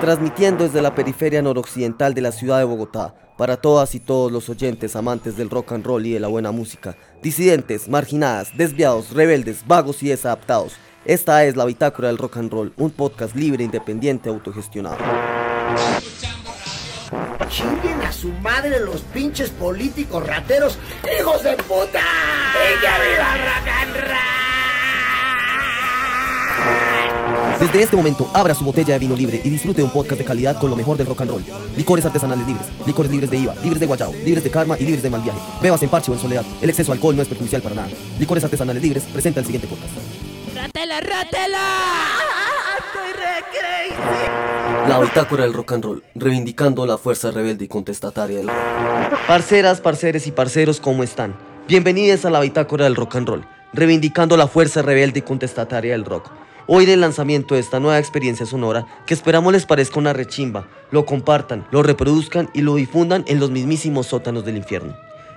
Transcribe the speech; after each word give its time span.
Transmitiendo 0.00 0.64
desde 0.64 0.80
la 0.80 0.94
periferia 0.94 1.42
noroccidental 1.42 2.14
de 2.14 2.20
la 2.20 2.32
ciudad 2.32 2.58
de 2.58 2.64
Bogotá, 2.64 3.14
para 3.36 3.56
todas 3.56 3.94
y 3.94 4.00
todos 4.00 4.32
los 4.32 4.48
oyentes 4.48 4.96
amantes 4.96 5.36
del 5.36 5.50
rock 5.50 5.72
and 5.72 5.86
roll 5.86 6.04
y 6.04 6.12
de 6.12 6.20
la 6.20 6.28
buena 6.28 6.50
música, 6.52 6.96
disidentes, 7.22 7.88
marginadas, 7.88 8.56
desviados, 8.56 9.12
rebeldes, 9.12 9.66
vagos 9.66 10.02
y 10.02 10.08
desadaptados. 10.08 10.74
Esta 11.04 11.44
es 11.44 11.56
la 11.56 11.64
Bitácora 11.64 12.08
del 12.08 12.18
Rock 12.18 12.36
and 12.36 12.52
Roll, 12.52 12.72
un 12.76 12.90
podcast 12.90 13.34
libre, 13.34 13.64
independiente, 13.64 14.28
autogestionado. 14.28 14.98
Chinguen 17.48 18.02
a 18.02 18.12
su 18.12 18.28
madre 18.42 18.80
los 18.80 19.00
pinches 19.00 19.50
políticos 19.50 20.26
rateros, 20.26 20.78
hijos 21.18 21.42
de 21.42 21.56
puta. 21.56 22.02
¡Ella 22.68 22.98
viva 22.98 23.36
rock 23.36 23.68
and 23.68 23.96
roll! 24.10 24.37
Desde 27.60 27.82
este 27.82 27.96
momento, 27.96 28.30
abra 28.34 28.54
su 28.54 28.64
botella 28.64 28.94
de 28.94 29.00
vino 29.00 29.16
libre 29.16 29.40
y 29.42 29.50
disfrute 29.50 29.78
de 29.78 29.82
un 29.82 29.90
podcast 29.90 30.20
de 30.20 30.24
calidad 30.24 30.60
con 30.60 30.70
lo 30.70 30.76
mejor 30.76 30.96
del 30.96 31.08
rock 31.08 31.22
and 31.22 31.30
roll. 31.30 31.44
Licores 31.76 32.04
artesanales 32.04 32.46
libres, 32.46 32.68
licores 32.86 33.10
libres 33.10 33.30
de 33.30 33.36
IVA, 33.36 33.54
libres 33.56 33.80
de 33.80 33.86
guayao, 33.86 34.12
libres 34.24 34.44
de 34.44 34.50
karma 34.50 34.76
y 34.78 34.84
libres 34.84 35.02
de 35.02 35.10
mal 35.10 35.22
viaje. 35.22 35.40
Bebas 35.60 35.82
en 35.82 35.88
parche 35.88 36.12
o 36.12 36.14
en 36.14 36.20
soledad. 36.20 36.44
El 36.62 36.70
exceso 36.70 36.92
de 36.92 36.96
alcohol 36.98 37.16
no 37.16 37.22
es 37.22 37.28
perjudicial 37.28 37.60
para 37.60 37.74
nada. 37.74 37.88
Licores 38.20 38.44
artesanales 38.44 38.80
libres 38.80 39.02
presenta 39.12 39.40
el 39.40 39.46
siguiente 39.46 39.66
podcast. 39.66 39.90
¡Rátela, 40.54 41.00
rátela! 41.00 41.58
¡Estoy 42.78 43.12
re 43.12 43.44
crazy! 43.50 44.88
La 44.88 45.00
bitácora 45.00 45.42
del 45.42 45.52
rock 45.52 45.72
and 45.72 45.84
roll, 45.84 46.04
reivindicando 46.14 46.86
la 46.86 46.96
fuerza 46.96 47.32
rebelde 47.32 47.64
y 47.64 47.68
contestataria 47.68 48.38
del 48.38 48.46
rock. 48.46 49.18
Parceras, 49.26 49.80
parceres 49.80 50.28
y 50.28 50.30
parceros, 50.30 50.80
¿cómo 50.80 51.02
están? 51.02 51.36
Bienvenidos 51.66 52.24
a 52.24 52.30
la 52.30 52.38
bitácora 52.38 52.84
del 52.84 52.94
rock 52.94 53.16
and 53.16 53.28
roll, 53.28 53.46
reivindicando 53.72 54.36
la 54.36 54.46
fuerza 54.46 54.80
rebelde 54.80 55.18
y 55.18 55.22
contestataria 55.22 55.90
del 55.92 56.04
rock. 56.04 56.30
Hoy 56.70 56.84
del 56.84 57.00
lanzamiento 57.00 57.54
de 57.54 57.62
esta 57.62 57.80
nueva 57.80 57.98
experiencia 57.98 58.44
sonora 58.44 58.84
que 59.06 59.14
esperamos 59.14 59.54
les 59.54 59.64
parezca 59.64 59.98
una 59.98 60.12
rechimba, 60.12 60.68
lo 60.90 61.06
compartan, 61.06 61.66
lo 61.70 61.82
reproduzcan 61.82 62.50
y 62.52 62.60
lo 62.60 62.74
difundan 62.74 63.24
en 63.26 63.40
los 63.40 63.50
mismísimos 63.50 64.08
sótanos 64.08 64.44
del 64.44 64.58
infierno. 64.58 64.94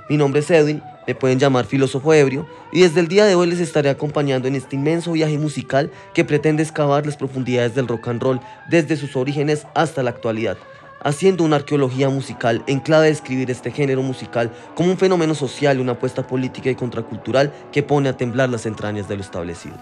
Mi 0.10 0.18
nombre 0.18 0.42
es 0.42 0.52
Edwin, 0.52 0.84
me 1.08 1.16
pueden 1.16 1.40
llamar 1.40 1.64
filósofo 1.64 2.14
ebrio 2.14 2.48
y 2.74 2.82
desde 2.82 3.00
el 3.00 3.08
día 3.08 3.24
de 3.24 3.36
hoy 3.36 3.48
les 3.48 3.62
estaré 3.62 3.90
acompañando 3.90 4.50
en 4.50 4.56
este 4.56 4.76
inmenso 4.76 5.14
viaje 5.14 5.38
musical 5.38 5.90
que 6.14 6.26
pretende 6.26 6.64
excavar 6.64 7.06
las 7.06 7.16
profundidades 7.16 7.76
del 7.76 7.88
rock 7.88 8.10
and 8.10 8.22
roll 8.22 8.42
desde 8.70 8.98
sus 8.98 9.16
orígenes 9.16 9.66
hasta 9.74 10.04
la 10.04 10.10
actualidad, 10.10 10.58
haciendo 11.02 11.46
una 11.46 11.56
arqueología 11.56 12.10
musical 12.10 12.62
en 12.68 12.82
clave 12.82 13.06
de 13.06 13.12
describir 13.12 13.50
este 13.50 13.72
género 13.72 14.04
musical 14.04 14.52
como 14.76 14.92
un 14.92 14.98
fenómeno 14.98 15.34
social 15.34 15.78
y 15.78 15.82
una 15.82 15.94
apuesta 15.94 16.28
política 16.28 16.70
y 16.70 16.76
contracultural 16.76 17.54
que 17.72 17.84
pone 17.84 18.10
a 18.10 18.18
temblar 18.18 18.50
las 18.50 18.66
entrañas 18.66 19.08
de 19.08 19.16
lo 19.16 19.22
establecido. 19.22 19.78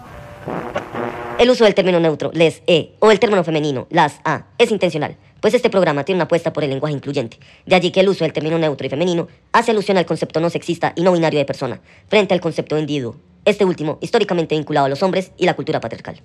El 1.40 1.48
uso 1.48 1.64
del 1.64 1.74
término 1.74 1.98
neutro, 2.00 2.30
les, 2.34 2.62
e, 2.66 2.96
o 2.98 3.10
el 3.10 3.18
término 3.18 3.42
femenino, 3.42 3.86
las, 3.88 4.20
a, 4.26 4.48
es 4.58 4.70
intencional, 4.70 5.16
pues 5.40 5.54
este 5.54 5.70
programa 5.70 6.04
tiene 6.04 6.18
una 6.18 6.24
apuesta 6.24 6.52
por 6.52 6.64
el 6.64 6.68
lenguaje 6.68 6.94
incluyente. 6.94 7.38
De 7.64 7.74
allí 7.74 7.90
que 7.92 8.00
el 8.00 8.10
uso 8.10 8.24
del 8.24 8.34
término 8.34 8.58
neutro 8.58 8.86
y 8.86 8.90
femenino 8.90 9.26
hace 9.50 9.70
alusión 9.70 9.96
al 9.96 10.04
concepto 10.04 10.38
no 10.40 10.50
sexista 10.50 10.92
y 10.96 11.00
no 11.00 11.12
binario 11.12 11.38
de 11.38 11.46
persona, 11.46 11.80
frente 12.08 12.34
al 12.34 12.42
concepto 12.42 12.74
de 12.74 12.82
individuo, 12.82 13.16
este 13.46 13.64
último 13.64 13.96
históricamente 14.02 14.54
vinculado 14.54 14.84
a 14.84 14.90
los 14.90 15.02
hombres 15.02 15.32
y 15.38 15.46
la 15.46 15.54
cultura 15.54 15.80
patriarcal. 15.80 16.20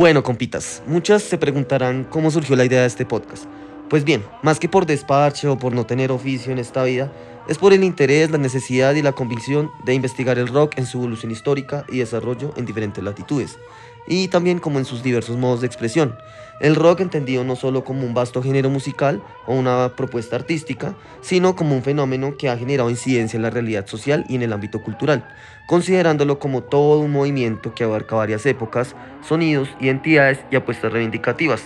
Bueno, 0.00 0.22
compitas, 0.22 0.82
muchas 0.86 1.22
se 1.22 1.36
preguntarán 1.36 2.04
cómo 2.04 2.30
surgió 2.30 2.56
la 2.56 2.64
idea 2.64 2.80
de 2.80 2.86
este 2.86 3.04
podcast. 3.04 3.44
Pues 3.90 4.02
bien, 4.02 4.24
más 4.42 4.58
que 4.58 4.66
por 4.66 4.86
despacho 4.86 5.52
o 5.52 5.58
por 5.58 5.74
no 5.74 5.84
tener 5.84 6.10
oficio 6.10 6.52
en 6.52 6.58
esta 6.58 6.84
vida, 6.84 7.12
es 7.48 7.58
por 7.58 7.72
el 7.72 7.84
interés, 7.84 8.30
la 8.30 8.38
necesidad 8.38 8.94
y 8.94 9.02
la 9.02 9.12
convicción 9.12 9.70
de 9.84 9.94
investigar 9.94 10.38
el 10.38 10.48
rock 10.48 10.74
en 10.76 10.86
su 10.86 10.98
evolución 10.98 11.32
histórica 11.32 11.84
y 11.88 11.98
desarrollo 11.98 12.52
en 12.56 12.66
diferentes 12.66 13.02
latitudes, 13.02 13.58
y 14.06 14.28
también 14.28 14.58
como 14.58 14.78
en 14.78 14.84
sus 14.84 15.02
diversos 15.02 15.36
modos 15.36 15.60
de 15.60 15.66
expresión. 15.66 16.16
El 16.60 16.76
rock 16.76 17.00
entendido 17.00 17.42
no 17.42 17.56
solo 17.56 17.84
como 17.84 18.04
un 18.04 18.12
vasto 18.12 18.42
género 18.42 18.68
musical 18.68 19.22
o 19.46 19.54
una 19.54 19.92
propuesta 19.96 20.36
artística, 20.36 20.94
sino 21.22 21.56
como 21.56 21.74
un 21.74 21.82
fenómeno 21.82 22.36
que 22.36 22.50
ha 22.50 22.58
generado 22.58 22.90
incidencia 22.90 23.36
en 23.36 23.42
la 23.42 23.50
realidad 23.50 23.86
social 23.86 24.26
y 24.28 24.34
en 24.34 24.42
el 24.42 24.52
ámbito 24.52 24.82
cultural, 24.82 25.26
considerándolo 25.66 26.38
como 26.38 26.62
todo 26.62 27.00
un 27.00 27.12
movimiento 27.12 27.74
que 27.74 27.84
abarca 27.84 28.14
varias 28.14 28.44
épocas, 28.44 28.94
sonidos, 29.26 29.70
identidades 29.80 30.40
y 30.50 30.56
apuestas 30.56 30.92
reivindicativas. 30.92 31.62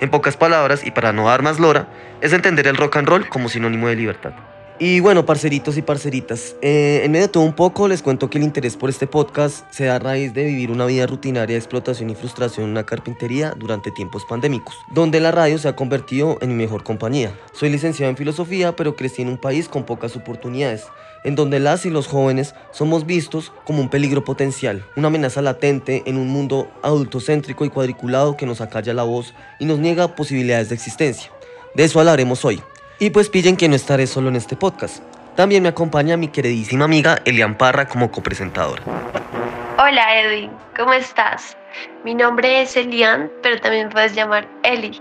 En 0.00 0.10
pocas 0.10 0.36
palabras, 0.36 0.86
y 0.86 0.92
para 0.92 1.12
no 1.12 1.26
dar 1.26 1.42
más 1.42 1.60
lora, 1.60 1.92
es 2.22 2.32
entender 2.32 2.66
el 2.66 2.76
rock 2.76 2.96
and 2.96 3.08
roll 3.08 3.28
como 3.28 3.50
sinónimo 3.50 3.88
de 3.88 3.96
libertad. 3.96 4.32
Y 4.80 5.00
bueno, 5.00 5.26
parceritos 5.26 5.76
y 5.76 5.82
parceritas, 5.82 6.54
eh, 6.62 7.00
en 7.02 7.10
medio 7.10 7.26
de 7.26 7.32
todo 7.32 7.42
un 7.42 7.52
poco 7.52 7.88
les 7.88 8.00
cuento 8.00 8.30
que 8.30 8.38
el 8.38 8.44
interés 8.44 8.76
por 8.76 8.88
este 8.88 9.08
podcast 9.08 9.64
se 9.72 9.86
da 9.86 9.96
a 9.96 9.98
raíz 9.98 10.32
de 10.34 10.44
vivir 10.44 10.70
una 10.70 10.86
vida 10.86 11.04
rutinaria 11.04 11.54
de 11.54 11.58
explotación 11.58 12.10
y 12.10 12.14
frustración 12.14 12.66
en 12.66 12.70
una 12.70 12.86
carpintería 12.86 13.54
durante 13.56 13.90
tiempos 13.90 14.24
pandémicos, 14.24 14.76
donde 14.94 15.18
la 15.18 15.32
radio 15.32 15.58
se 15.58 15.66
ha 15.66 15.74
convertido 15.74 16.38
en 16.42 16.50
mi 16.50 16.54
mejor 16.54 16.84
compañía. 16.84 17.36
Soy 17.52 17.70
licenciado 17.70 18.08
en 18.08 18.16
filosofía, 18.16 18.76
pero 18.76 18.94
crecí 18.94 19.20
en 19.20 19.30
un 19.30 19.38
país 19.38 19.68
con 19.68 19.82
pocas 19.82 20.14
oportunidades, 20.14 20.84
en 21.24 21.34
donde 21.34 21.58
las 21.58 21.84
y 21.84 21.90
los 21.90 22.06
jóvenes 22.06 22.54
somos 22.70 23.04
vistos 23.04 23.52
como 23.64 23.80
un 23.80 23.90
peligro 23.90 24.22
potencial, 24.22 24.84
una 24.94 25.08
amenaza 25.08 25.42
latente 25.42 26.04
en 26.06 26.16
un 26.16 26.28
mundo 26.28 26.70
adultocéntrico 26.84 27.64
y 27.64 27.70
cuadriculado 27.70 28.36
que 28.36 28.46
nos 28.46 28.60
acalla 28.60 28.94
la 28.94 29.02
voz 29.02 29.34
y 29.58 29.64
nos 29.64 29.80
niega 29.80 30.14
posibilidades 30.14 30.68
de 30.68 30.76
existencia. 30.76 31.32
De 31.74 31.82
eso 31.82 31.98
hablaremos 31.98 32.44
hoy. 32.44 32.62
Y 33.00 33.10
pues 33.10 33.28
pillen 33.28 33.56
que 33.56 33.68
no 33.68 33.76
estaré 33.76 34.08
solo 34.08 34.28
en 34.28 34.34
este 34.34 34.56
podcast. 34.56 35.04
También 35.36 35.62
me 35.62 35.68
acompaña 35.68 36.16
mi 36.16 36.28
queridísima 36.28 36.86
amiga 36.86 37.18
Elian 37.24 37.56
Parra 37.56 37.86
como 37.86 38.10
copresentadora. 38.10 38.82
Hola 39.78 40.20
Edwin, 40.20 40.50
¿cómo 40.76 40.92
estás? 40.92 41.56
Mi 42.02 42.12
nombre 42.12 42.62
es 42.62 42.76
Elian, 42.76 43.30
pero 43.40 43.60
también 43.60 43.88
puedes 43.90 44.16
llamar 44.16 44.48
Eli, 44.64 45.00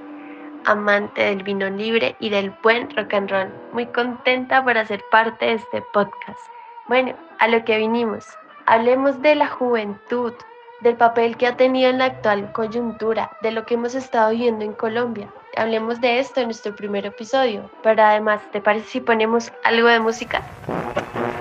amante 0.65 1.23
del 1.23 1.41
vino 1.41 1.67
libre 1.71 2.15
y 2.19 2.29
del 2.29 2.51
buen 2.61 2.87
rock 2.95 3.15
and 3.15 3.31
roll. 3.31 3.51
Muy 3.73 3.87
contenta 3.87 4.63
por 4.63 4.77
hacer 4.77 5.03
parte 5.09 5.45
de 5.45 5.53
este 5.53 5.81
podcast. 5.91 6.39
Bueno, 6.87 7.15
a 7.39 7.47
lo 7.47 7.65
que 7.65 7.77
vinimos. 7.77 8.27
Hablemos 8.67 9.19
de 9.23 9.33
la 9.33 9.47
juventud, 9.47 10.33
del 10.81 10.97
papel 10.97 11.35
que 11.35 11.47
ha 11.47 11.57
tenido 11.57 11.89
en 11.89 11.97
la 11.97 12.05
actual 12.05 12.51
coyuntura, 12.51 13.31
de 13.41 13.51
lo 13.51 13.65
que 13.65 13.73
hemos 13.73 13.95
estado 13.95 14.29
viviendo 14.29 14.63
en 14.63 14.73
Colombia. 14.73 15.29
Hablemos 15.57 15.99
de 15.99 16.19
esto 16.19 16.39
en 16.39 16.47
nuestro 16.47 16.75
primer 16.75 17.07
episodio, 17.07 17.71
pero 17.81 18.03
además, 18.03 18.41
¿te 18.51 18.61
parece 18.61 18.87
si 18.89 19.01
ponemos 19.01 19.51
algo 19.63 19.87
de 19.87 19.99
música? 19.99 20.43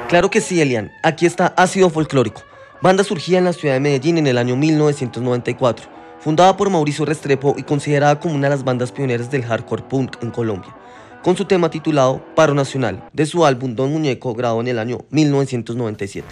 Claro 0.08 0.30
que 0.30 0.40
sí, 0.40 0.58
Elian. 0.58 0.90
Aquí 1.02 1.26
está 1.26 1.48
Ácido 1.48 1.90
Folclórico. 1.90 2.40
Banda 2.80 3.04
surgida 3.04 3.36
en 3.36 3.44
la 3.44 3.52
ciudad 3.52 3.74
de 3.74 3.80
Medellín 3.80 4.16
en 4.16 4.26
el 4.26 4.38
año 4.38 4.56
1994. 4.56 5.86
Fundada 6.18 6.56
por 6.56 6.70
Mauricio 6.70 7.04
Restrepo 7.04 7.56
y 7.58 7.62
considerada 7.62 8.18
como 8.18 8.34
una 8.34 8.48
de 8.48 8.54
las 8.56 8.64
bandas 8.64 8.90
pioneras 8.90 9.30
del 9.30 9.44
hardcore 9.44 9.82
punk 9.82 10.16
en 10.22 10.30
Colombia. 10.30 10.74
Con 11.22 11.36
su 11.36 11.44
tema 11.44 11.70
titulado 11.70 12.24
Paro 12.34 12.54
Nacional, 12.54 13.02
de 13.12 13.26
su 13.26 13.44
álbum 13.44 13.74
Don 13.74 13.92
Muñeco, 13.92 14.32
grabado 14.32 14.62
en 14.62 14.68
el 14.68 14.78
año 14.78 14.98
1997. 15.10 16.26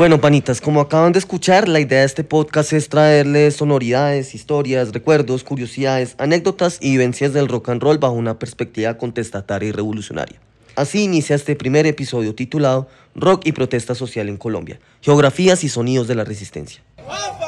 Bueno, 0.00 0.18
panitas, 0.18 0.62
como 0.62 0.80
acaban 0.80 1.12
de 1.12 1.18
escuchar, 1.18 1.68
la 1.68 1.78
idea 1.78 1.98
de 1.98 2.06
este 2.06 2.24
podcast 2.24 2.72
es 2.72 2.88
traerles 2.88 3.56
sonoridades, 3.56 4.34
historias, 4.34 4.92
recuerdos, 4.94 5.44
curiosidades, 5.44 6.14
anécdotas 6.16 6.78
y 6.80 6.92
vivencias 6.92 7.34
del 7.34 7.48
rock 7.48 7.68
and 7.68 7.82
roll 7.82 7.98
bajo 7.98 8.14
una 8.14 8.38
perspectiva 8.38 8.96
contestataria 8.96 9.68
y 9.68 9.72
revolucionaria. 9.72 10.40
Así 10.74 11.04
inicia 11.04 11.36
este 11.36 11.54
primer 11.54 11.86
episodio 11.86 12.34
titulado 12.34 12.88
Rock 13.14 13.42
y 13.44 13.52
protesta 13.52 13.94
social 13.94 14.30
en 14.30 14.38
Colombia, 14.38 14.80
geografías 15.02 15.64
y 15.64 15.68
sonidos 15.68 16.08
de 16.08 16.14
la 16.14 16.24
resistencia. 16.24 16.80
¡A 17.06 17.38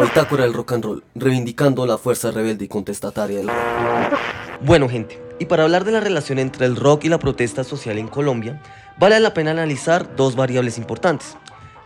Bitácora 0.00 0.44
del 0.44 0.54
rock 0.54 0.72
and 0.72 0.84
roll, 0.84 1.04
reivindicando 1.14 1.84
la 1.84 1.98
fuerza 1.98 2.30
rebelde 2.30 2.64
y 2.64 2.68
contestataria 2.68 3.38
del 3.38 3.48
rock. 3.48 4.18
Bueno 4.62 4.88
gente, 4.88 5.22
y 5.38 5.44
para 5.44 5.64
hablar 5.64 5.84
de 5.84 5.92
la 5.92 6.00
relación 6.00 6.38
entre 6.38 6.66
el 6.66 6.76
rock 6.76 7.04
y 7.04 7.08
la 7.08 7.18
protesta 7.18 7.64
social 7.64 7.98
en 7.98 8.08
Colombia, 8.08 8.60
vale 8.98 9.20
la 9.20 9.34
pena 9.34 9.50
analizar 9.50 10.16
dos 10.16 10.36
variables 10.36 10.78
importantes. 10.78 11.36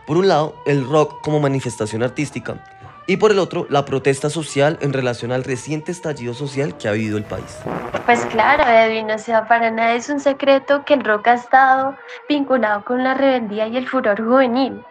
Por 0.07 0.17
un 0.17 0.27
lado, 0.29 0.55
el 0.65 0.87
rock 0.87 1.21
como 1.21 1.39
manifestación 1.39 2.03
artística, 2.03 2.63
y 3.07 3.17
por 3.17 3.31
el 3.31 3.39
otro, 3.39 3.67
la 3.69 3.85
protesta 3.85 4.29
social 4.29 4.79
en 4.81 4.93
relación 4.93 5.31
al 5.31 5.43
reciente 5.43 5.91
estallido 5.91 6.33
social 6.33 6.77
que 6.77 6.87
ha 6.87 6.93
vivido 6.93 7.17
el 7.17 7.23
país. 7.23 7.59
Pues 8.05 8.25
claro, 8.27 8.63
Edwin, 8.63 9.11
o 9.11 9.17
sea, 9.17 9.47
para 9.47 9.69
nada 9.71 9.93
es 9.93 10.09
un 10.09 10.19
secreto 10.19 10.85
que 10.85 10.95
el 10.95 11.03
rock 11.03 11.27
ha 11.27 11.33
estado 11.33 11.95
vinculado 12.29 12.83
con 12.85 13.03
la 13.03 13.13
rebeldía 13.13 13.67
y 13.67 13.77
el 13.77 13.87
furor 13.87 14.23
juvenil. 14.23 14.81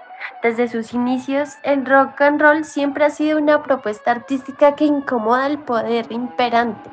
Desde 0.44 0.69
sus 0.69 0.93
inicios, 0.93 1.56
el 1.62 1.87
rock 1.87 2.20
and 2.20 2.38
roll 2.38 2.67
siempre 2.67 3.06
ha 3.06 3.08
sido 3.08 3.38
una 3.38 3.62
propuesta 3.62 4.11
artística 4.11 4.75
que 4.75 4.85
incomoda 4.85 5.46
al 5.46 5.58
poder 5.61 6.05
imperante 6.12 6.91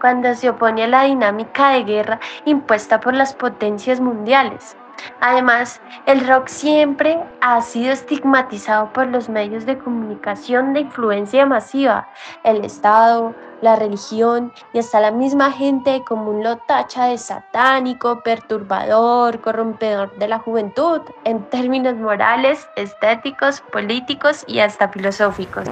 cuando 0.00 0.32
se 0.36 0.50
opone 0.50 0.84
a 0.84 0.86
la 0.86 1.02
dinámica 1.02 1.70
de 1.70 1.82
guerra 1.82 2.20
impuesta 2.44 3.00
por 3.00 3.14
las 3.14 3.34
potencias 3.34 3.98
mundiales. 4.00 4.76
Además, 5.20 5.80
el 6.06 6.24
rock 6.28 6.46
siempre 6.46 7.18
ha 7.40 7.60
sido 7.62 7.92
estigmatizado 7.92 8.92
por 8.92 9.08
los 9.08 9.28
medios 9.28 9.66
de 9.66 9.78
comunicación 9.78 10.72
de 10.72 10.82
influencia 10.82 11.44
masiva, 11.44 12.08
el 12.44 12.64
Estado, 12.64 13.34
la 13.62 13.76
religión 13.76 14.52
y 14.74 14.78
hasta 14.78 15.00
la 15.00 15.10
misma 15.10 15.50
gente 15.52 16.02
común 16.06 16.42
lo 16.42 16.58
tacha 16.58 17.06
de 17.06 17.16
satánico, 17.16 18.22
perturbador, 18.22 19.40
corrompedor 19.40 20.14
de 20.18 20.28
la 20.28 20.38
juventud, 20.38 21.00
en 21.24 21.42
términos 21.48 21.96
morales, 21.96 22.66
estéticos, 22.76 23.62
políticos 23.72 24.44
y 24.46 24.58
hasta 24.58 24.88
filosóficos. 24.88 25.64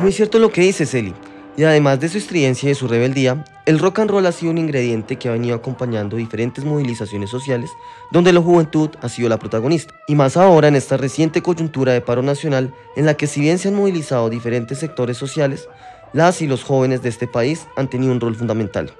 Muy 0.00 0.10
cierto 0.10 0.40
lo 0.40 0.50
que 0.50 0.62
dice 0.62 0.86
Celi. 0.86 1.14
Y 1.54 1.64
además 1.64 2.00
de 2.00 2.08
su 2.08 2.16
estridencia 2.16 2.70
y 2.70 2.74
su 2.74 2.88
rebeldía, 2.88 3.44
el 3.66 3.78
rock 3.78 3.98
and 3.98 4.10
roll 4.10 4.24
ha 4.24 4.32
sido 4.32 4.52
un 4.52 4.56
ingrediente 4.56 5.16
que 5.16 5.28
ha 5.28 5.32
venido 5.32 5.54
acompañando 5.54 6.16
diferentes 6.16 6.64
movilizaciones 6.64 7.28
sociales 7.28 7.70
donde 8.10 8.32
la 8.32 8.40
juventud 8.40 8.88
ha 9.02 9.10
sido 9.10 9.28
la 9.28 9.38
protagonista. 9.38 9.92
Y 10.08 10.14
más 10.14 10.38
ahora 10.38 10.68
en 10.68 10.76
esta 10.76 10.96
reciente 10.96 11.42
coyuntura 11.42 11.92
de 11.92 12.00
paro 12.00 12.22
nacional 12.22 12.72
en 12.96 13.04
la 13.04 13.18
que 13.18 13.26
si 13.26 13.42
bien 13.42 13.58
se 13.58 13.68
han 13.68 13.74
movilizado 13.74 14.30
diferentes 14.30 14.78
sectores 14.78 15.18
sociales, 15.18 15.68
las 16.12 16.42
y 16.42 16.46
los 16.46 16.64
jóvenes 16.64 17.02
de 17.02 17.08
este 17.08 17.26
país 17.26 17.66
han 17.76 17.88
tenido 17.88 18.12
un 18.12 18.20
rol 18.20 18.34
fundamental, 18.34 18.92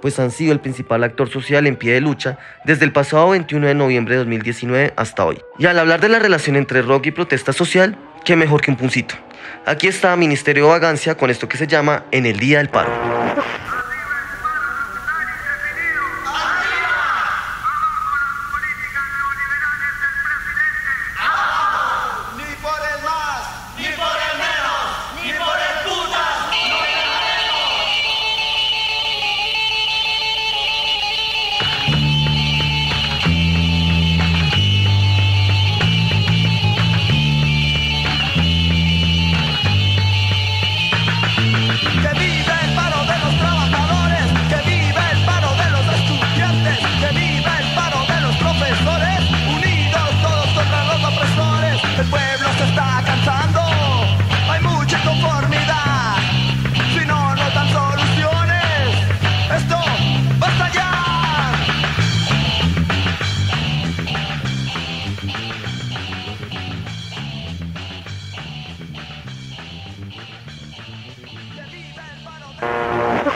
pues 0.00 0.18
han 0.18 0.30
sido 0.30 0.52
el 0.52 0.60
principal 0.60 1.04
actor 1.04 1.28
social 1.28 1.66
en 1.66 1.76
pie 1.76 1.94
de 1.94 2.00
lucha 2.00 2.38
desde 2.64 2.84
el 2.84 2.92
pasado 2.92 3.30
21 3.30 3.66
de 3.66 3.74
noviembre 3.74 4.14
de 4.14 4.18
2019 4.20 4.92
hasta 4.96 5.24
hoy. 5.24 5.40
Y 5.58 5.66
al 5.66 5.78
hablar 5.78 6.00
de 6.00 6.08
la 6.08 6.18
relación 6.18 6.56
entre 6.56 6.82
rock 6.82 7.06
y 7.06 7.10
protesta 7.10 7.52
social, 7.52 7.98
qué 8.24 8.36
mejor 8.36 8.60
que 8.60 8.70
un 8.70 8.76
puncito. 8.76 9.14
Aquí 9.66 9.88
está 9.88 10.16
Ministerio 10.16 10.64
de 10.64 10.70
Vagancia 10.70 11.16
con 11.16 11.30
esto 11.30 11.48
que 11.48 11.56
se 11.56 11.66
llama 11.66 12.04
En 12.10 12.26
el 12.26 12.38
Día 12.38 12.58
del 12.58 12.68
Paro. 12.68 12.90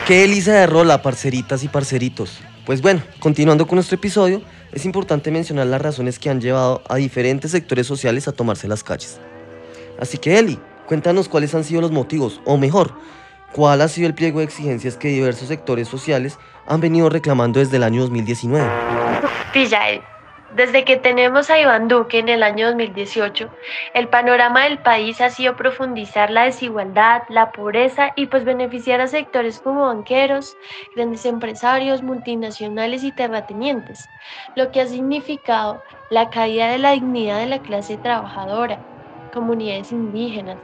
¿Qué 0.06 0.22
Elisa 0.22 0.52
de 0.52 0.66
Rola, 0.66 1.00
parceritas 1.00 1.64
y 1.64 1.68
parceritos? 1.68 2.38
Pues 2.66 2.82
bueno, 2.82 3.00
continuando 3.20 3.66
con 3.66 3.76
nuestro 3.76 3.94
episodio, 3.94 4.42
es 4.70 4.84
importante 4.84 5.30
mencionar 5.30 5.66
las 5.66 5.80
razones 5.80 6.18
que 6.18 6.28
han 6.28 6.42
llevado 6.42 6.82
a 6.90 6.96
diferentes 6.96 7.52
sectores 7.52 7.86
sociales 7.86 8.28
a 8.28 8.32
tomarse 8.32 8.68
las 8.68 8.84
calles. 8.84 9.18
Así 9.98 10.18
que 10.18 10.38
Eli, 10.38 10.58
cuéntanos 10.86 11.26
cuáles 11.26 11.54
han 11.54 11.64
sido 11.64 11.80
los 11.80 11.90
motivos, 11.90 12.42
o 12.44 12.58
mejor, 12.58 12.92
cuál 13.52 13.80
ha 13.80 13.88
sido 13.88 14.06
el 14.06 14.14
pliego 14.14 14.40
de 14.40 14.44
exigencias 14.44 14.98
que 14.98 15.08
diversos 15.08 15.48
sectores 15.48 15.88
sociales 15.88 16.38
han 16.66 16.82
venido 16.82 17.08
reclamando 17.08 17.60
desde 17.60 17.78
el 17.78 17.82
año 17.82 18.02
2019. 18.02 18.70
Pilla. 19.54 20.13
Desde 20.54 20.84
que 20.84 20.96
tenemos 20.96 21.50
a 21.50 21.58
Iván 21.58 21.88
Duque 21.88 22.20
en 22.20 22.28
el 22.28 22.44
año 22.44 22.68
2018, 22.68 23.50
el 23.92 24.08
panorama 24.08 24.62
del 24.62 24.78
país 24.78 25.20
ha 25.20 25.28
sido 25.28 25.56
profundizar 25.56 26.30
la 26.30 26.44
desigualdad, 26.44 27.22
la 27.28 27.50
pobreza 27.50 28.12
y 28.14 28.26
pues 28.26 28.44
beneficiar 28.44 29.00
a 29.00 29.08
sectores 29.08 29.58
como 29.58 29.86
banqueros, 29.86 30.56
grandes 30.94 31.26
empresarios, 31.26 32.04
multinacionales 32.04 33.02
y 33.02 33.10
terratenientes, 33.10 34.08
lo 34.54 34.70
que 34.70 34.80
ha 34.80 34.86
significado 34.86 35.82
la 36.08 36.30
caída 36.30 36.68
de 36.68 36.78
la 36.78 36.92
dignidad 36.92 37.40
de 37.40 37.46
la 37.46 37.58
clase 37.58 37.98
trabajadora, 37.98 38.86
comunidades 39.32 39.90
indígenas, 39.90 40.60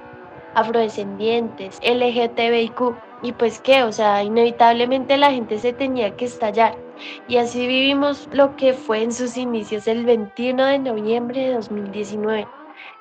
afrodescendientes, 0.55 1.81
LGTBIQ 1.83 2.81
y 3.23 3.33
pues 3.33 3.61
qué, 3.61 3.83
o 3.83 3.91
sea, 3.91 4.23
inevitablemente 4.23 5.17
la 5.17 5.33
gente 5.33 5.59
se 5.59 5.73
tenía 5.73 6.15
que 6.15 6.27
estallar. 6.27 6.90
Y 7.29 7.39
así 7.39 7.67
vivimos 7.67 8.29
lo 8.33 8.57
que 8.57 8.73
fue 8.73 9.03
en 9.03 9.13
sus 9.13 9.37
inicios 9.37 9.87
el 9.87 10.05
21 10.05 10.65
de 10.67 10.79
noviembre 10.79 11.41
de 11.41 11.55
2019, 11.55 12.47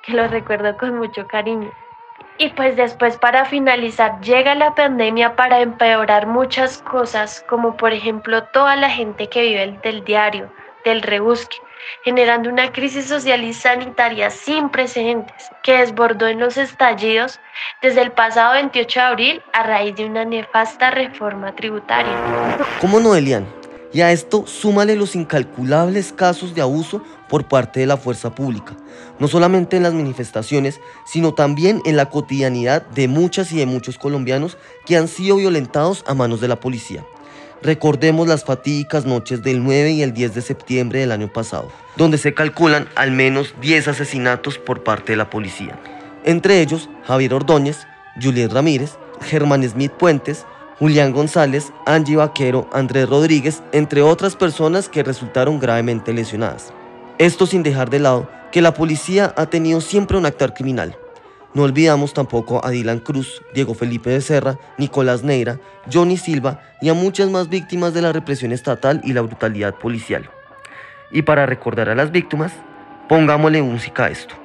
que 0.03 0.13
lo 0.13 0.27
recuerdo 0.27 0.77
con 0.77 0.97
mucho 0.97 1.27
cariño. 1.27 1.71
Y 2.37 2.49
pues 2.51 2.77
después 2.77 3.17
para 3.17 3.43
finalizar 3.43 4.21
llega 4.21 4.55
la 4.55 4.73
pandemia 4.73 5.35
para 5.35 5.59
empeorar 5.59 6.25
muchas 6.25 6.81
cosas, 6.83 7.43
como 7.49 7.75
por 7.75 7.91
ejemplo 7.91 8.43
toda 8.45 8.77
la 8.77 8.89
gente 8.89 9.27
que 9.27 9.41
vive 9.41 9.77
del 9.83 10.05
diario, 10.05 10.49
del 10.85 11.01
rebusque, 11.01 11.57
generando 12.03 12.49
una 12.49 12.71
crisis 12.71 13.07
social 13.07 13.43
y 13.43 13.53
sanitaria 13.53 14.29
sin 14.29 14.69
precedentes 14.69 15.51
que 15.63 15.79
desbordó 15.79 16.27
en 16.27 16.39
los 16.39 16.55
estallidos 16.55 17.41
desde 17.81 18.03
el 18.03 18.11
pasado 18.13 18.53
28 18.53 18.99
de 18.99 19.05
abril 19.05 19.43
a 19.51 19.63
raíz 19.63 19.95
de 19.97 20.05
una 20.05 20.23
nefasta 20.23 20.91
reforma 20.91 21.53
tributaria. 21.53 22.13
¿Cómo 22.79 23.01
no, 23.01 23.15
Elian? 23.15 23.58
Y 23.91 24.01
a 24.01 24.11
esto 24.11 24.45
súmale 24.45 24.95
los 24.95 25.15
incalculables 25.15 26.13
casos 26.13 26.53
de 26.53 26.61
abuso 26.61 27.03
por 27.27 27.47
parte 27.47 27.79
de 27.79 27.87
la 27.87 27.97
fuerza 27.97 28.35
pública, 28.35 28.75
no 29.17 29.27
solamente 29.27 29.77
en 29.77 29.83
las 29.83 29.93
manifestaciones, 29.93 30.79
sino 31.05 31.33
también 31.33 31.81
en 31.85 31.95
la 31.95 32.09
cotidianidad 32.09 32.85
de 32.87 33.07
muchas 33.07 33.51
y 33.51 33.57
de 33.57 33.65
muchos 33.65 33.97
colombianos 33.97 34.57
que 34.85 34.97
han 34.97 35.07
sido 35.07 35.37
violentados 35.37 36.03
a 36.07 36.13
manos 36.13 36.39
de 36.39 36.47
la 36.47 36.59
policía. 36.59 37.03
Recordemos 37.61 38.27
las 38.27 38.45
fatídicas 38.45 39.05
noches 39.05 39.43
del 39.43 39.63
9 39.63 39.91
y 39.91 40.01
el 40.01 40.13
10 40.13 40.35
de 40.35 40.41
septiembre 40.41 40.99
del 40.99 41.11
año 41.11 41.27
pasado, 41.31 41.69
donde 41.97 42.17
se 42.17 42.33
calculan 42.33 42.87
al 42.95 43.11
menos 43.11 43.53
10 43.59 43.89
asesinatos 43.89 44.57
por 44.57 44.83
parte 44.83 45.13
de 45.13 45.17
la 45.17 45.29
policía. 45.29 45.77
Entre 46.23 46.61
ellos, 46.61 46.89
Javier 47.05 47.33
Ordóñez, 47.33 47.85
Julián 48.21 48.49
Ramírez, 48.49 48.97
Germán 49.21 49.67
Smith 49.67 49.91
Puentes, 49.91 50.45
Julián 50.79 51.11
González, 51.11 51.73
Angie 51.85 52.15
Vaquero, 52.15 52.69
Andrés 52.71 53.09
Rodríguez, 53.09 53.61
entre 53.73 54.01
otras 54.01 54.37
personas 54.37 54.87
que 54.87 55.03
resultaron 55.03 55.59
gravemente 55.59 56.13
lesionadas. 56.13 56.73
Esto 57.17 57.45
sin 57.45 57.63
dejar 57.63 57.89
de 57.89 57.99
lado 57.99 58.29
que 58.53 58.61
la 58.61 58.73
policía 58.73 59.33
ha 59.35 59.47
tenido 59.47 59.81
siempre 59.81 60.17
un 60.17 60.25
actor 60.25 60.53
criminal. 60.53 60.97
No 61.53 61.63
olvidamos 61.63 62.13
tampoco 62.13 62.63
a 62.65 62.69
Dylan 62.69 62.99
Cruz, 62.99 63.41
Diego 63.53 63.73
Felipe 63.73 64.11
Becerra, 64.11 64.57
Nicolás 64.77 65.21
Neira, 65.21 65.59
Johnny 65.91 66.15
Silva 66.15 66.61
y 66.81 66.87
a 66.87 66.93
muchas 66.93 67.29
más 67.29 67.49
víctimas 67.49 67.93
de 67.93 68.01
la 68.01 68.13
represión 68.13 68.53
estatal 68.53 69.01
y 69.03 69.11
la 69.11 69.21
brutalidad 69.21 69.75
policial. 69.75 70.29
Y 71.11 71.23
para 71.23 71.45
recordar 71.45 71.89
a 71.89 71.95
las 71.95 72.11
víctimas, 72.11 72.53
pongámosle 73.09 73.61
música 73.61 74.05
a 74.05 74.09
esto. 74.11 74.35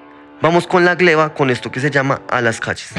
Vamos 0.43 0.67
con 0.67 0.85
la 0.85 0.97
gleba 0.97 1.33
con 1.33 1.51
esto 1.51 1.71
que 1.71 1.79
se 1.79 1.91
llama 1.91 2.23
A 2.29 2.41
las 2.41 2.59
calles. 2.59 2.93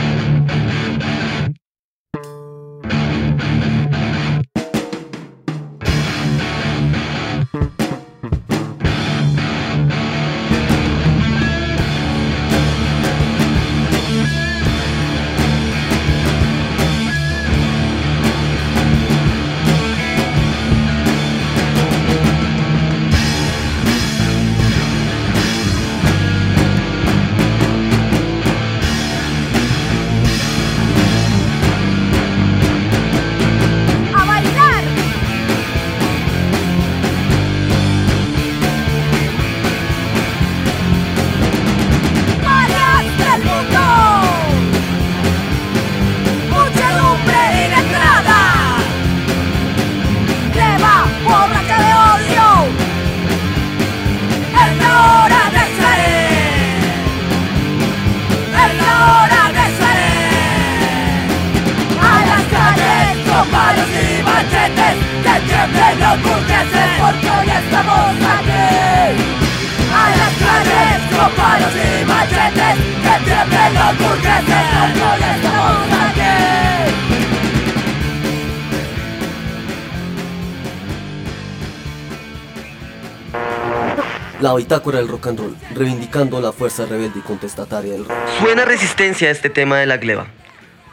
La 84.46 84.54
bitácora 84.54 85.00
del 85.00 85.08
rock 85.08 85.26
and 85.26 85.40
roll, 85.40 85.56
reivindicando 85.74 86.40
la 86.40 86.52
fuerza 86.52 86.86
rebelde 86.86 87.18
y 87.18 87.22
contestataria 87.24 87.94
del 87.94 88.06
rock. 88.06 88.16
Suena 88.40 88.64
resistencia 88.64 89.28
a 89.28 89.32
este 89.32 89.50
tema 89.50 89.80
de 89.80 89.88
la 89.88 89.98
gleba, 89.98 90.28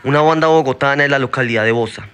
una 0.04 0.23
banda 0.23 0.47
bogotana 0.47 1.02
de 1.02 1.11
la 1.11 1.18
localidad 1.18 1.62
de 1.64 1.73
Bosa. 1.73 2.09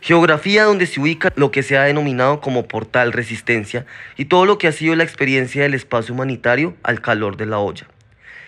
Geografía 0.00 0.64
donde 0.64 0.86
se 0.86 0.98
ubica 0.98 1.30
lo 1.36 1.50
que 1.50 1.62
se 1.62 1.76
ha 1.76 1.82
denominado 1.82 2.40
como 2.40 2.66
portal 2.66 3.12
resistencia 3.12 3.84
y 4.16 4.24
todo 4.24 4.46
lo 4.46 4.56
que 4.56 4.66
ha 4.66 4.72
sido 4.72 4.96
la 4.96 5.04
experiencia 5.04 5.60
del 5.60 5.74
espacio 5.74 6.14
humanitario 6.14 6.74
al 6.82 7.02
calor 7.02 7.36
de 7.36 7.44
la 7.44 7.58
olla. 7.58 7.86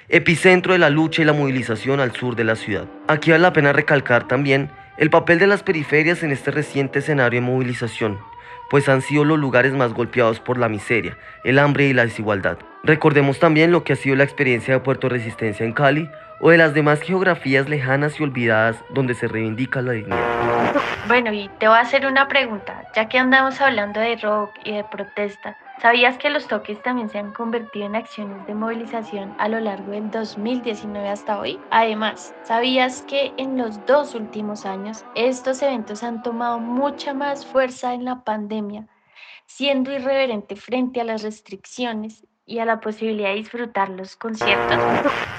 Epicentro 0.09 0.73
de 0.73 0.79
la 0.79 0.89
lucha 0.89 1.21
y 1.21 1.27
la 1.27 1.35
movilización 1.35 2.01
al 2.01 2.17
sur 2.17 2.37
de 2.37 2.45
la 2.45 2.57
ciudad. 2.57 2.87
Aquí 3.07 3.33
vale 3.33 3.43
la 3.43 3.53
pena 3.53 3.75
recalcar 3.75 4.27
también 4.27 4.71
el 4.97 5.11
papel 5.11 5.39
de 5.39 5.47
las 5.47 5.63
periferias 5.63 6.23
en 6.23 6.33
este 6.33 6.51
reciente 6.51 7.01
escenario 7.01 7.39
de 7.39 7.47
movilización, 7.47 8.19
pues 8.71 8.89
han 8.89 9.03
sido 9.03 9.25
los 9.25 9.39
lugares 9.39 9.75
más 9.75 9.93
golpeados 9.93 10.41
por 10.41 10.57
la 10.57 10.69
miseria, 10.69 11.19
el 11.45 11.59
hambre 11.59 11.89
y 11.89 11.93
la 11.93 12.05
desigualdad. 12.05 12.57
Recordemos 12.85 13.39
también 13.39 13.73
lo 13.73 13.85
que 13.85 13.93
ha 13.93 13.97
sido 13.97 14.17
la 14.17 14.25
experiencia 14.25 14.73
de 14.73 14.81
Puerto 14.81 15.09
Resistencia 15.11 15.67
en 15.67 15.73
Cali 15.73 16.09
o 16.41 16.51
de 16.51 16.57
las 16.57 16.73
demás 16.73 17.03
geografías 17.03 17.69
lejanas 17.69 18.19
y 18.19 18.23
olvidadas 18.23 18.83
donde 18.91 19.15
se 19.15 19.29
reivindica 19.29 19.83
la 19.83 19.93
dignidad. 19.93 20.75
Bueno, 21.07 21.33
y 21.33 21.51
te 21.59 21.69
voy 21.69 21.77
a 21.77 21.81
hacer 21.81 22.07
una 22.07 22.29
pregunta, 22.29 22.85
ya 22.95 23.09
que 23.09 23.19
andamos 23.19 23.61
hablando 23.61 24.01
de 24.01 24.17
rock 24.17 24.53
y 24.65 24.77
de 24.77 24.85
protesta. 24.85 25.57
¿Sabías 25.81 26.19
que 26.19 26.29
los 26.29 26.47
toques 26.47 26.83
también 26.83 27.09
se 27.09 27.17
han 27.17 27.33
convertido 27.33 27.87
en 27.87 27.97
acciones 27.97 28.47
de 28.47 28.55
movilización 28.55 29.35
a 29.39 29.49
lo 29.49 29.61
largo 29.61 29.93
del 29.93 30.11
2019 30.11 31.09
hasta 31.09 31.41
hoy? 31.41 31.59
Además, 31.71 32.35
¿sabías 32.43 33.01
que 33.01 33.33
en 33.39 33.57
los 33.57 33.87
dos 33.87 34.15
últimos 34.15 34.67
años 34.67 35.07
estos 35.15 35.63
eventos 35.63 36.03
han 36.03 36.23
tomado 36.23 36.59
mucha 36.59 37.15
más 37.15 37.47
fuerza 37.47 37.95
en 37.95 38.05
la 38.05 38.25
pandemia, 38.25 38.89
siendo 39.47 39.91
irreverente 39.91 40.55
frente 40.55 41.01
a 41.01 41.05
las 41.05 41.23
restricciones 41.23 42.27
y 42.45 42.59
a 42.59 42.67
la 42.67 42.81
posibilidad 42.81 43.31
de 43.31 43.37
disfrutar 43.37 43.89
los 43.89 44.17
conciertos? 44.17 44.77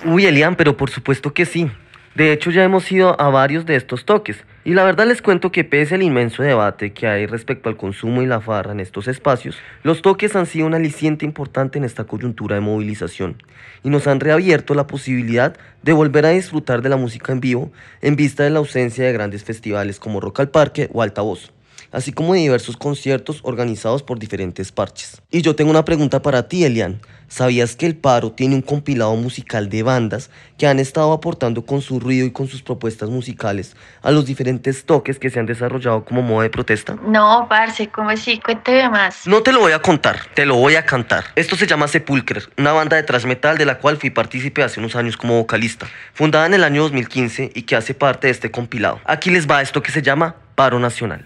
Uy, 0.05 0.25
Elian, 0.25 0.55
pero 0.55 0.75
por 0.75 0.89
supuesto 0.89 1.35
que 1.35 1.45
sí. 1.45 1.69
De 2.15 2.33
hecho, 2.33 2.51
ya 2.51 2.63
hemos 2.63 2.91
ido 2.91 3.19
a 3.21 3.29
varios 3.29 3.65
de 3.65 3.77
estos 3.77 4.03
toques. 4.03 4.43
Y 4.63 4.73
la 4.73 4.83
verdad 4.83 5.07
les 5.07 5.21
cuento 5.21 5.51
que 5.51 5.63
pese 5.63 5.95
al 5.95 6.03
inmenso 6.03 6.43
debate 6.43 6.93
que 6.93 7.07
hay 7.07 7.25
respecto 7.25 7.67
al 7.67 7.77
consumo 7.77 8.21
y 8.21 8.27
la 8.27 8.41
farra 8.41 8.73
en 8.73 8.79
estos 8.79 9.07
espacios, 9.07 9.57
los 9.81 10.03
toques 10.03 10.35
han 10.35 10.45
sido 10.45 10.67
un 10.67 10.75
aliciente 10.75 11.25
importante 11.25 11.79
en 11.79 11.83
esta 11.83 12.03
coyuntura 12.03 12.55
de 12.55 12.61
movilización 12.61 13.41
y 13.81 13.89
nos 13.89 14.05
han 14.05 14.19
reabierto 14.19 14.75
la 14.75 14.85
posibilidad 14.85 15.57
de 15.81 15.93
volver 15.93 16.27
a 16.27 16.29
disfrutar 16.29 16.83
de 16.83 16.89
la 16.89 16.97
música 16.97 17.31
en 17.31 17.39
vivo 17.39 17.71
en 18.01 18.15
vista 18.15 18.43
de 18.43 18.51
la 18.51 18.59
ausencia 18.59 19.03
de 19.03 19.13
grandes 19.13 19.43
festivales 19.43 19.99
como 19.99 20.19
Rock 20.19 20.41
al 20.41 20.49
Parque 20.49 20.89
o 20.93 21.01
Altavoz 21.01 21.51
así 21.91 22.13
como 22.13 22.33
de 22.33 22.39
diversos 22.39 22.77
conciertos 22.77 23.39
organizados 23.43 24.03
por 24.03 24.17
diferentes 24.17 24.71
parches. 24.71 25.21
Y 25.29 25.41
yo 25.41 25.55
tengo 25.55 25.71
una 25.71 25.85
pregunta 25.85 26.21
para 26.21 26.47
ti, 26.47 26.63
Elian. 26.63 27.01
¿Sabías 27.31 27.77
que 27.77 27.85
el 27.85 27.95
paro 27.95 28.33
tiene 28.33 28.55
un 28.55 28.61
compilado 28.61 29.15
musical 29.15 29.69
de 29.69 29.83
bandas 29.83 30.29
que 30.57 30.67
han 30.67 30.79
estado 30.79 31.13
aportando 31.13 31.65
con 31.65 31.81
su 31.81 31.97
ruido 31.97 32.25
y 32.25 32.31
con 32.31 32.49
sus 32.49 32.61
propuestas 32.61 33.09
musicales 33.09 33.77
a 34.01 34.11
los 34.11 34.25
diferentes 34.25 34.85
toques 34.85 35.17
que 35.17 35.29
se 35.29 35.39
han 35.39 35.45
desarrollado 35.45 36.03
como 36.03 36.21
modo 36.21 36.41
de 36.41 36.49
protesta? 36.49 36.97
No, 37.07 37.47
parce, 37.47 37.87
¿cómo 37.87 38.09
así? 38.09 38.37
Cuénteme 38.37 38.89
más. 38.89 39.25
No 39.27 39.43
te 39.43 39.53
lo 39.53 39.61
voy 39.61 39.71
a 39.71 39.79
contar, 39.79 40.19
te 40.33 40.45
lo 40.45 40.57
voy 40.57 40.75
a 40.75 40.85
cantar. 40.85 41.23
Esto 41.37 41.55
se 41.55 41.67
llama 41.67 41.87
Sepulcre, 41.87 42.41
una 42.57 42.73
banda 42.73 42.97
de 42.97 43.03
thrash 43.03 43.23
metal 43.23 43.57
de 43.57 43.65
la 43.65 43.79
cual 43.79 43.95
fui 43.95 44.09
partícipe 44.09 44.61
hace 44.61 44.81
unos 44.81 44.97
años 44.97 45.15
como 45.15 45.37
vocalista, 45.37 45.87
fundada 46.13 46.47
en 46.47 46.55
el 46.55 46.65
año 46.65 46.81
2015 46.81 47.53
y 47.55 47.61
que 47.61 47.77
hace 47.77 47.93
parte 47.93 48.27
de 48.27 48.31
este 48.31 48.51
compilado. 48.51 48.99
Aquí 49.05 49.29
les 49.29 49.49
va 49.49 49.61
esto 49.61 49.81
que 49.81 49.93
se 49.93 50.01
llama 50.01 50.35
Paro 50.55 50.79
Nacional. 50.79 51.23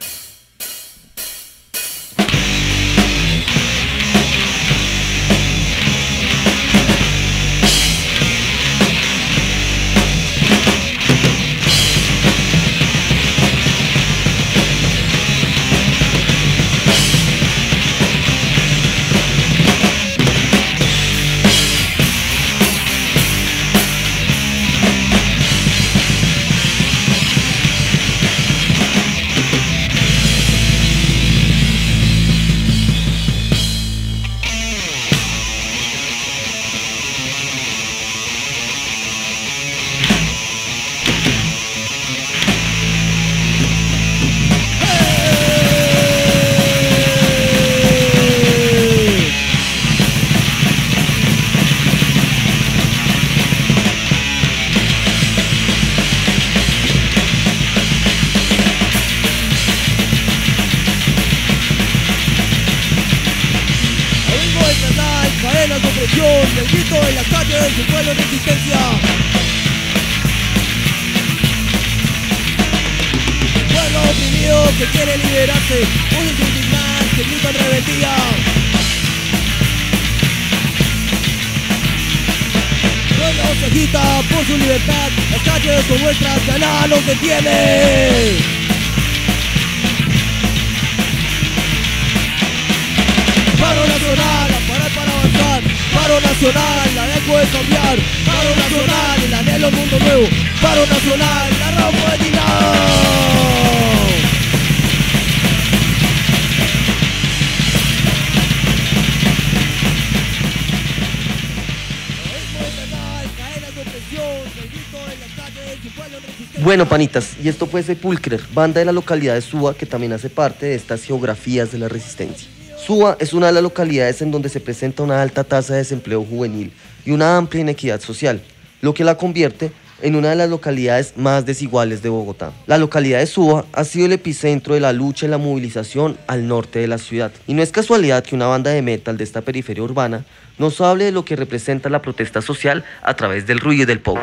Bueno, 116.66 116.90
panitas, 116.90 117.38
y 117.44 117.48
esto 117.48 117.68
fue 117.68 117.84
Sepulcre, 117.84 118.40
banda 118.52 118.80
de 118.80 118.86
la 118.86 118.92
localidad 118.92 119.36
de 119.36 119.42
Suba 119.42 119.76
que 119.76 119.86
también 119.86 120.14
hace 120.14 120.32
parte 120.32 120.66
de 120.66 120.74
estas 120.74 121.04
geografías 121.04 121.72
de 121.72 121.78
la 121.78 121.88
resistencia. 121.88 122.48
Suba 122.76 123.18
es 123.20 123.34
una 123.34 123.46
de 123.46 123.54
las 123.54 123.62
localidades 123.62 124.24
en 124.24 124.32
donde 124.32 124.50
se 124.50 124.60
presenta 124.60 125.04
una 125.04 125.22
alta 125.22 125.44
tasa 125.44 125.74
de 125.74 125.80
desempleo 125.82 126.26
juvenil 126.26 126.74
y 127.06 127.12
una 127.12 127.38
amplia 127.38 127.62
inequidad 127.62 128.02
social, 128.02 128.42
lo 128.82 128.96
que 128.96 129.04
la 129.04 129.16
convierte 129.16 129.72
en 130.02 130.16
una 130.16 130.30
de 130.30 130.36
las 130.36 130.50
localidades 130.50 131.14
más 131.18 131.46
desiguales 131.46 132.02
de 132.02 132.10
Bogotá. 132.10 132.52
La 132.68 132.78
localidad 132.78 133.20
de 133.20 133.28
Suba 133.28 133.66
ha 133.74 133.84
sido 133.84 134.06
el 134.06 134.14
epicentro 134.14 134.74
de 134.74 134.80
la 134.80 134.94
lucha 134.94 135.26
y 135.26 135.30
la 135.30 135.38
movilización 135.38 136.18
al 136.28 136.48
norte 136.48 136.80
de 136.80 136.88
la 136.88 136.98
ciudad. 136.98 137.32
Y 137.48 137.54
no 137.54 137.62
es 137.62 137.72
casualidad 137.72 138.24
que 138.24 138.36
una 138.36 138.48
banda 138.48 138.72
de 138.72 138.82
metal 138.82 139.18
de 139.18 139.24
esta 139.24 139.42
periferia 139.42 139.84
urbana 139.84 140.26
nos 140.58 140.80
hable 140.82 141.06
de 141.06 141.12
lo 141.12 141.26
que 141.26 141.36
representa 141.36 141.90
la 141.90 142.02
protesta 142.02 142.42
social 142.42 142.84
a 143.02 143.16
través 143.16 143.46
del 143.48 143.60
ruido 143.60 143.84
y 143.84 143.86
del 143.86 144.02
pogo. 144.02 144.20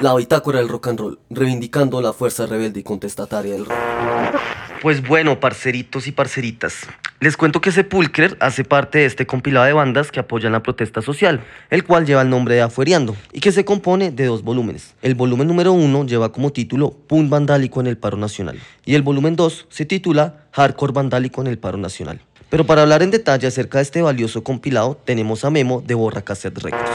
La 0.00 0.14
bitácora 0.14 0.58
del 0.58 0.68
rock 0.68 0.88
and 0.88 1.00
roll, 1.00 1.18
reivindicando 1.30 2.00
la 2.00 2.12
fuerza 2.12 2.46
rebelde 2.46 2.80
y 2.80 2.82
contestataria 2.82 3.52
del 3.52 3.64
rock. 3.64 4.53
Pues 4.84 5.00
bueno, 5.08 5.40
parceritos 5.40 6.06
y 6.08 6.12
parceritas, 6.12 6.86
Les 7.18 7.38
cuento 7.38 7.62
que 7.62 7.72
Sepulcre 7.72 8.36
hace 8.38 8.64
parte 8.64 8.98
de 8.98 9.06
este 9.06 9.26
compilado 9.26 9.64
de 9.64 9.72
bandas 9.72 10.12
que 10.12 10.20
apoyan 10.20 10.52
la 10.52 10.62
protesta 10.62 11.00
social, 11.00 11.40
el 11.70 11.84
cual 11.84 12.04
lleva 12.04 12.20
el 12.20 12.28
nombre 12.28 12.56
de 12.56 12.60
Afueriando 12.60 13.16
y 13.32 13.40
que 13.40 13.50
se 13.50 13.64
compone 13.64 14.10
de 14.10 14.26
dos 14.26 14.42
volúmenes. 14.42 14.92
El 15.00 15.14
volumen 15.14 15.48
número 15.48 15.72
uno 15.72 16.04
lleva 16.04 16.32
como 16.32 16.52
título 16.52 16.90
Punk 16.90 17.30
Vandálico 17.30 17.80
en 17.80 17.86
el 17.86 17.96
Paro 17.96 18.18
Nacional 18.18 18.60
y 18.84 18.94
el 18.94 19.00
volumen 19.00 19.36
2 19.36 19.68
se 19.70 19.86
titula 19.86 20.44
Hardcore 20.52 20.92
Vandálico 20.92 21.40
en 21.40 21.46
el 21.46 21.56
Paro 21.56 21.78
Nacional. 21.78 22.20
Pero 22.50 22.66
para 22.66 22.82
hablar 22.82 23.02
en 23.02 23.10
detalle 23.10 23.46
acerca 23.46 23.78
de 23.78 23.84
este 23.84 24.02
valioso 24.02 24.44
compilado, 24.44 25.00
tenemos 25.02 25.46
a 25.46 25.50
Memo 25.50 25.80
de 25.80 25.94
Borra 25.94 26.20
Cassette 26.20 26.58
Records. 26.58 26.90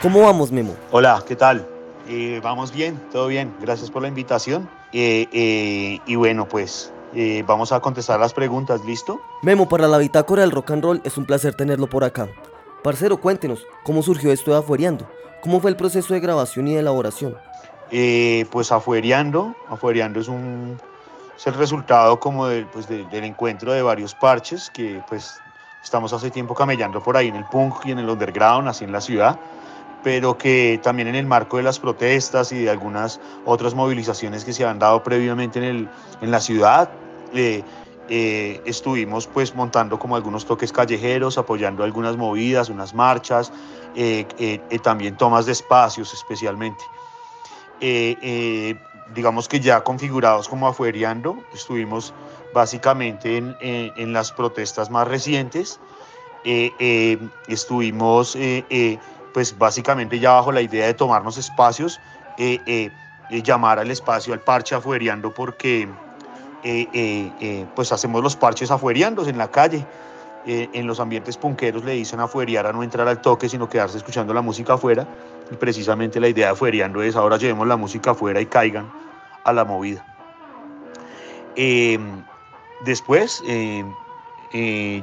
¿Cómo 0.00 0.22
vamos, 0.22 0.50
Memo? 0.50 0.74
Hola, 0.92 1.22
¿qué 1.28 1.36
tal? 1.36 1.68
Eh, 2.08 2.40
vamos 2.42 2.72
bien, 2.72 2.98
todo 3.12 3.26
bien. 3.26 3.52
Gracias 3.60 3.90
por 3.90 4.00
la 4.00 4.08
invitación. 4.08 4.70
Eh, 4.94 5.26
eh, 5.30 5.98
y 6.06 6.14
bueno, 6.14 6.48
pues 6.48 6.90
eh, 7.14 7.42
vamos 7.46 7.72
a 7.72 7.80
contestar 7.80 8.18
las 8.20 8.32
preguntas, 8.34 8.84
¿listo? 8.84 9.20
Memo, 9.42 9.68
para 9.68 9.88
la 9.88 9.98
bitácora 9.98 10.42
del 10.42 10.50
rock 10.50 10.70
and 10.72 10.82
roll 10.82 11.00
es 11.04 11.16
un 11.18 11.24
placer 11.26 11.54
tenerlo 11.54 11.88
por 11.88 12.04
acá. 12.04 12.28
Parcero, 12.82 13.16
cuéntenos, 13.18 13.66
¿cómo 13.82 14.02
surgió 14.02 14.30
esto 14.32 14.50
de 14.52 14.58
Afueriando? 14.58 15.08
¿Cómo 15.42 15.60
fue 15.60 15.70
el 15.70 15.76
proceso 15.76 16.14
de 16.14 16.20
grabación 16.20 16.68
y 16.68 16.74
de 16.74 16.80
elaboración? 16.80 17.36
Eh, 17.90 18.46
pues 18.50 18.70
Afueriando, 18.72 19.54
Afueriando 19.68 20.20
es 20.20 20.28
un 20.28 20.78
es 21.36 21.46
el 21.46 21.54
resultado 21.54 22.18
como 22.18 22.48
del, 22.48 22.66
pues, 22.66 22.88
de- 22.88 23.04
del 23.06 23.22
encuentro 23.24 23.72
de 23.72 23.80
varios 23.80 24.12
parches 24.14 24.70
que 24.70 25.00
pues 25.08 25.40
estamos 25.84 26.12
hace 26.12 26.30
tiempo 26.32 26.52
camellando 26.52 27.00
por 27.00 27.16
ahí 27.16 27.28
en 27.28 27.36
el 27.36 27.44
punk 27.44 27.86
y 27.86 27.92
en 27.92 28.00
el 28.00 28.08
underground, 28.10 28.66
así 28.68 28.82
en 28.84 28.90
la 28.90 29.00
ciudad, 29.00 29.38
pero 30.02 30.38
que 30.38 30.80
también 30.82 31.08
en 31.08 31.14
el 31.16 31.26
marco 31.26 31.56
de 31.56 31.62
las 31.64 31.78
protestas 31.80 32.52
y 32.52 32.62
de 32.62 32.70
algunas 32.70 33.20
otras 33.42 33.74
movilizaciones 33.74 34.44
que 34.44 34.52
se 34.52 34.64
han 34.64 34.78
dado 34.78 35.02
previamente 35.02 35.58
en, 35.58 35.64
el, 35.64 35.92
en 36.20 36.30
la 36.30 36.40
ciudad, 36.40 36.98
eh, 37.32 37.66
eh, 38.06 38.62
estuvimos 38.64 39.26
pues 39.28 39.54
montando 39.54 39.98
como 39.98 40.16
algunos 40.16 40.46
toques 40.46 40.72
callejeros, 40.72 41.36
apoyando 41.36 41.84
algunas 41.84 42.16
movidas, 42.16 42.68
unas 42.70 42.94
marchas, 42.94 43.52
eh, 43.92 44.28
también 44.82 45.16
tomas 45.16 45.46
de 45.46 45.52
espacios 45.52 46.14
especialmente. 46.14 46.90
Digamos 49.06 49.48
que 49.48 49.60
ya 49.60 49.82
configurados 49.84 50.48
como 50.48 50.68
afueriando, 50.68 51.46
estuvimos 51.52 52.14
básicamente 52.50 53.36
en, 53.36 53.56
en- 53.60 53.92
en 53.96 54.12
las 54.12 54.32
protestas 54.32 54.90
más 54.90 55.06
recientes, 55.08 55.80
estuvimos 57.46 58.36
pues 59.38 59.56
básicamente 59.56 60.18
ya 60.18 60.32
bajo 60.32 60.50
la 60.50 60.60
idea 60.60 60.86
de 60.86 60.94
tomarnos 60.94 61.38
espacios, 61.38 62.00
eh, 62.38 62.58
eh, 62.66 62.90
eh, 63.30 63.40
llamar 63.40 63.78
al 63.78 63.88
espacio 63.88 64.34
al 64.34 64.40
parche 64.40 64.74
afueriando 64.74 65.32
porque 65.32 65.88
eh, 66.64 67.66
pues 67.76 67.92
hacemos 67.92 68.20
los 68.20 68.34
parches 68.34 68.72
afueriando 68.72 69.24
en 69.28 69.38
la 69.38 69.48
calle. 69.48 69.86
En 70.44 70.88
los 70.88 70.98
ambientes 70.98 71.36
punqueros 71.36 71.84
le 71.84 71.92
dicen 71.92 72.18
afueriar 72.18 72.66
a 72.66 72.72
no 72.72 72.82
entrar 72.82 73.06
al 73.06 73.20
toque, 73.20 73.48
sino 73.48 73.68
quedarse 73.68 73.98
escuchando 73.98 74.34
la 74.34 74.42
música 74.42 74.74
afuera. 74.74 75.06
Y 75.52 75.54
precisamente 75.54 76.18
la 76.18 76.26
idea 76.26 76.46
de 76.46 76.52
afueriando 76.54 77.00
es 77.00 77.14
ahora 77.14 77.36
llevemos 77.36 77.68
la 77.68 77.76
música 77.76 78.10
afuera 78.10 78.40
y 78.40 78.46
caigan 78.46 78.90
a 79.44 79.52
la 79.52 79.64
movida. 79.64 80.04
Después, 82.80 83.40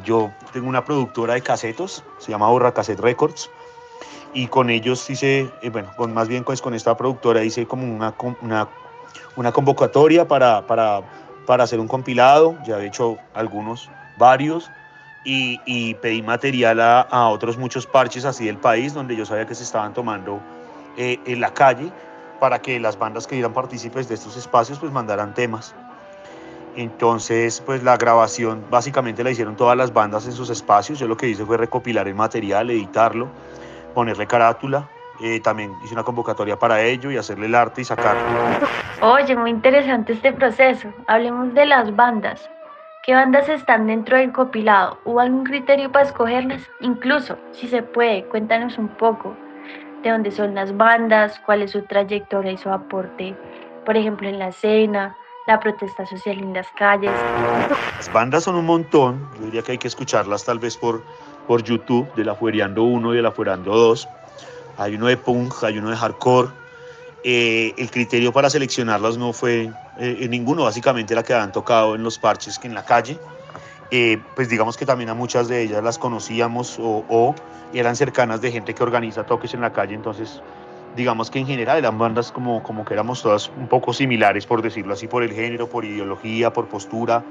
yo 0.03 0.31
tengo 0.51 0.67
una 0.67 0.83
productora 0.83 1.35
de 1.35 1.41
casetos, 1.41 2.03
se 2.17 2.31
llama 2.31 2.49
Borra 2.49 2.73
Cassette 2.73 2.99
Records, 2.99 3.49
y 4.35 4.47
con 4.47 4.69
ellos 4.69 5.09
hice, 5.09 5.49
eh, 5.61 5.69
bueno, 5.69 5.91
con, 5.95 6.13
más 6.13 6.27
bien 6.27 6.43
pues, 6.43 6.61
con 6.61 6.75
esta 6.75 6.95
productora 6.95 7.43
hice 7.43 7.65
como 7.65 7.83
una, 7.85 8.13
una, 8.41 8.67
una 9.37 9.51
convocatoria 9.53 10.27
para, 10.27 10.67
para, 10.67 11.01
para 11.47 11.63
hacer 11.63 11.79
un 11.79 11.87
compilado, 11.87 12.57
ya 12.65 12.77
he 12.79 12.85
hecho 12.85 13.17
algunos, 13.33 13.89
varios, 14.17 14.69
y, 15.23 15.61
y 15.65 15.95
pedí 15.95 16.21
material 16.21 16.81
a, 16.81 17.01
a 17.01 17.29
otros 17.29 17.57
muchos 17.57 17.87
parches 17.87 18.25
así 18.25 18.45
del 18.45 18.57
país, 18.57 18.93
donde 18.93 19.15
yo 19.15 19.25
sabía 19.25 19.47
que 19.47 19.55
se 19.55 19.63
estaban 19.63 19.93
tomando 19.93 20.41
eh, 20.97 21.17
en 21.25 21.39
la 21.39 21.53
calle, 21.53 21.89
para 22.39 22.61
que 22.61 22.77
las 22.81 22.99
bandas 22.99 23.27
que 23.27 23.39
eran 23.39 23.53
partícipes 23.53 24.09
de 24.09 24.15
estos 24.15 24.35
espacios 24.35 24.77
pues 24.79 24.91
mandaran 24.91 25.33
temas. 25.33 25.73
Entonces, 26.75 27.63
pues 27.65 27.83
la 27.83 27.95
grabación 27.95 28.65
básicamente 28.69 29.23
la 29.23 29.31
hicieron 29.31 29.55
todas 29.55 29.77
las 29.77 29.93
bandas 29.93 30.25
en 30.25 30.33
sus 30.33 30.49
espacios. 30.49 30.99
Yo 30.99 31.07
lo 31.07 31.15
que 31.15 31.29
hice 31.29 31.45
fue 31.45 31.55
recopilar 31.55 32.09
el 32.09 32.15
material, 32.15 32.69
editarlo, 32.69 33.29
ponerle 33.95 34.27
carátula. 34.27 34.87
eh, 35.21 35.39
también 35.39 35.73
hice 35.81 35.93
una 35.93 36.03
convocatoria 36.03 36.59
para 36.59 36.81
ello 36.81 37.09
y 37.09 37.17
hacerle 37.17 37.45
el 37.47 37.55
arte 37.55 37.81
y 37.81 37.85
sacarlo. 37.85 38.21
Oye, 39.01 39.35
muy 39.35 39.49
interesante 39.49 40.11
este 40.13 40.33
proceso. 40.33 40.89
Hablemos 41.07 41.53
de 41.53 41.65
las 41.65 41.95
bandas. 41.95 42.49
¿Qué 43.03 43.13
bandas 43.13 43.47
están 43.47 43.87
dentro 43.87 44.17
del 44.17 44.33
compilado? 44.33 44.97
¿Hubo 45.05 45.19
algún 45.21 45.45
criterio 45.45 45.91
para 45.91 46.05
escogerlas? 46.05 46.61
Incluso, 46.81 47.37
si 47.51 47.67
se 47.67 47.81
puede, 47.81 48.25
cuéntanos 48.25 48.77
un 48.77 48.89
poco 48.89 49.35
de 50.03 50.09
dónde 50.09 50.31
son 50.31 50.53
las 50.53 50.75
bandas, 50.75 51.39
cuál 51.45 51.61
es 51.61 51.71
su 51.71 51.81
trayectoria 51.83 52.51
y 52.51 52.57
su 52.57 52.69
aporte, 52.69 53.35
por 53.85 53.95
ejemplo, 53.95 54.27
en 54.27 54.39
la 54.39 54.49
escena, 54.49 55.15
la 55.45 55.59
protesta 55.59 56.05
social 56.05 56.39
en 56.39 56.53
las 56.53 56.67
calles. 56.71 57.11
Las 57.97 58.11
bandas 58.11 58.43
son 58.43 58.55
un 58.55 58.65
montón. 58.65 59.29
Yo 59.37 59.45
diría 59.45 59.61
que 59.61 59.73
hay 59.73 59.77
que 59.77 59.87
escucharlas 59.87 60.43
tal 60.43 60.59
vez 60.59 60.75
por, 60.77 61.03
por 61.47 61.63
YouTube, 61.63 62.11
de 62.15 62.25
la 62.25 62.35
Fueriando 62.35 62.83
1 62.83 63.13
y 63.13 63.17
de 63.17 63.21
la 63.21 63.31
Fueriando 63.31 63.75
2. 63.75 64.07
Hay 64.77 64.95
uno 64.95 65.07
de 65.07 65.17
punk, 65.17 65.63
hay 65.63 65.77
uno 65.77 65.89
de 65.89 65.95
hardcore. 65.95 66.49
Eh, 67.23 67.73
el 67.77 67.89
criterio 67.89 68.31
para 68.31 68.49
seleccionarlas 68.49 69.17
no 69.17 69.33
fue 69.33 69.71
eh, 69.97 70.27
ninguno, 70.29 70.63
básicamente 70.63 71.15
la 71.15 71.23
que 71.23 71.33
habían 71.33 71.51
tocado 71.51 71.95
en 71.95 72.03
los 72.03 72.19
parches 72.19 72.59
que 72.59 72.67
en 72.67 72.73
la 72.73 72.85
calle. 72.85 73.19
Eh, 73.91 74.19
pues 74.35 74.49
digamos 74.49 74.77
que 74.77 74.85
también 74.85 75.09
a 75.09 75.13
muchas 75.13 75.47
de 75.47 75.61
ellas 75.61 75.83
las 75.83 75.99
conocíamos 75.99 76.77
o, 76.79 77.05
o 77.07 77.35
eran 77.73 77.95
cercanas 77.95 78.41
de 78.41 78.51
gente 78.51 78.73
que 78.73 78.83
organiza 78.83 79.25
toques 79.25 79.53
en 79.53 79.61
la 79.61 79.71
calle, 79.71 79.93
entonces 79.93 80.41
digamos 80.95 81.29
que 81.29 81.39
en 81.39 81.45
general 81.47 81.77
eran 81.77 81.97
bandas 81.97 82.31
como, 82.31 82.63
como 82.63 82.85
que 82.85 82.93
éramos 82.93 83.21
todas 83.21 83.49
un 83.57 83.67
poco 83.67 83.93
similares, 83.93 84.45
por 84.45 84.61
decirlo 84.61 84.93
así, 84.93 85.07
por 85.07 85.23
el 85.23 85.33
género, 85.33 85.67
por 85.67 85.83
ideología, 85.85 86.51
por 86.53 86.67
postura, 86.67 87.23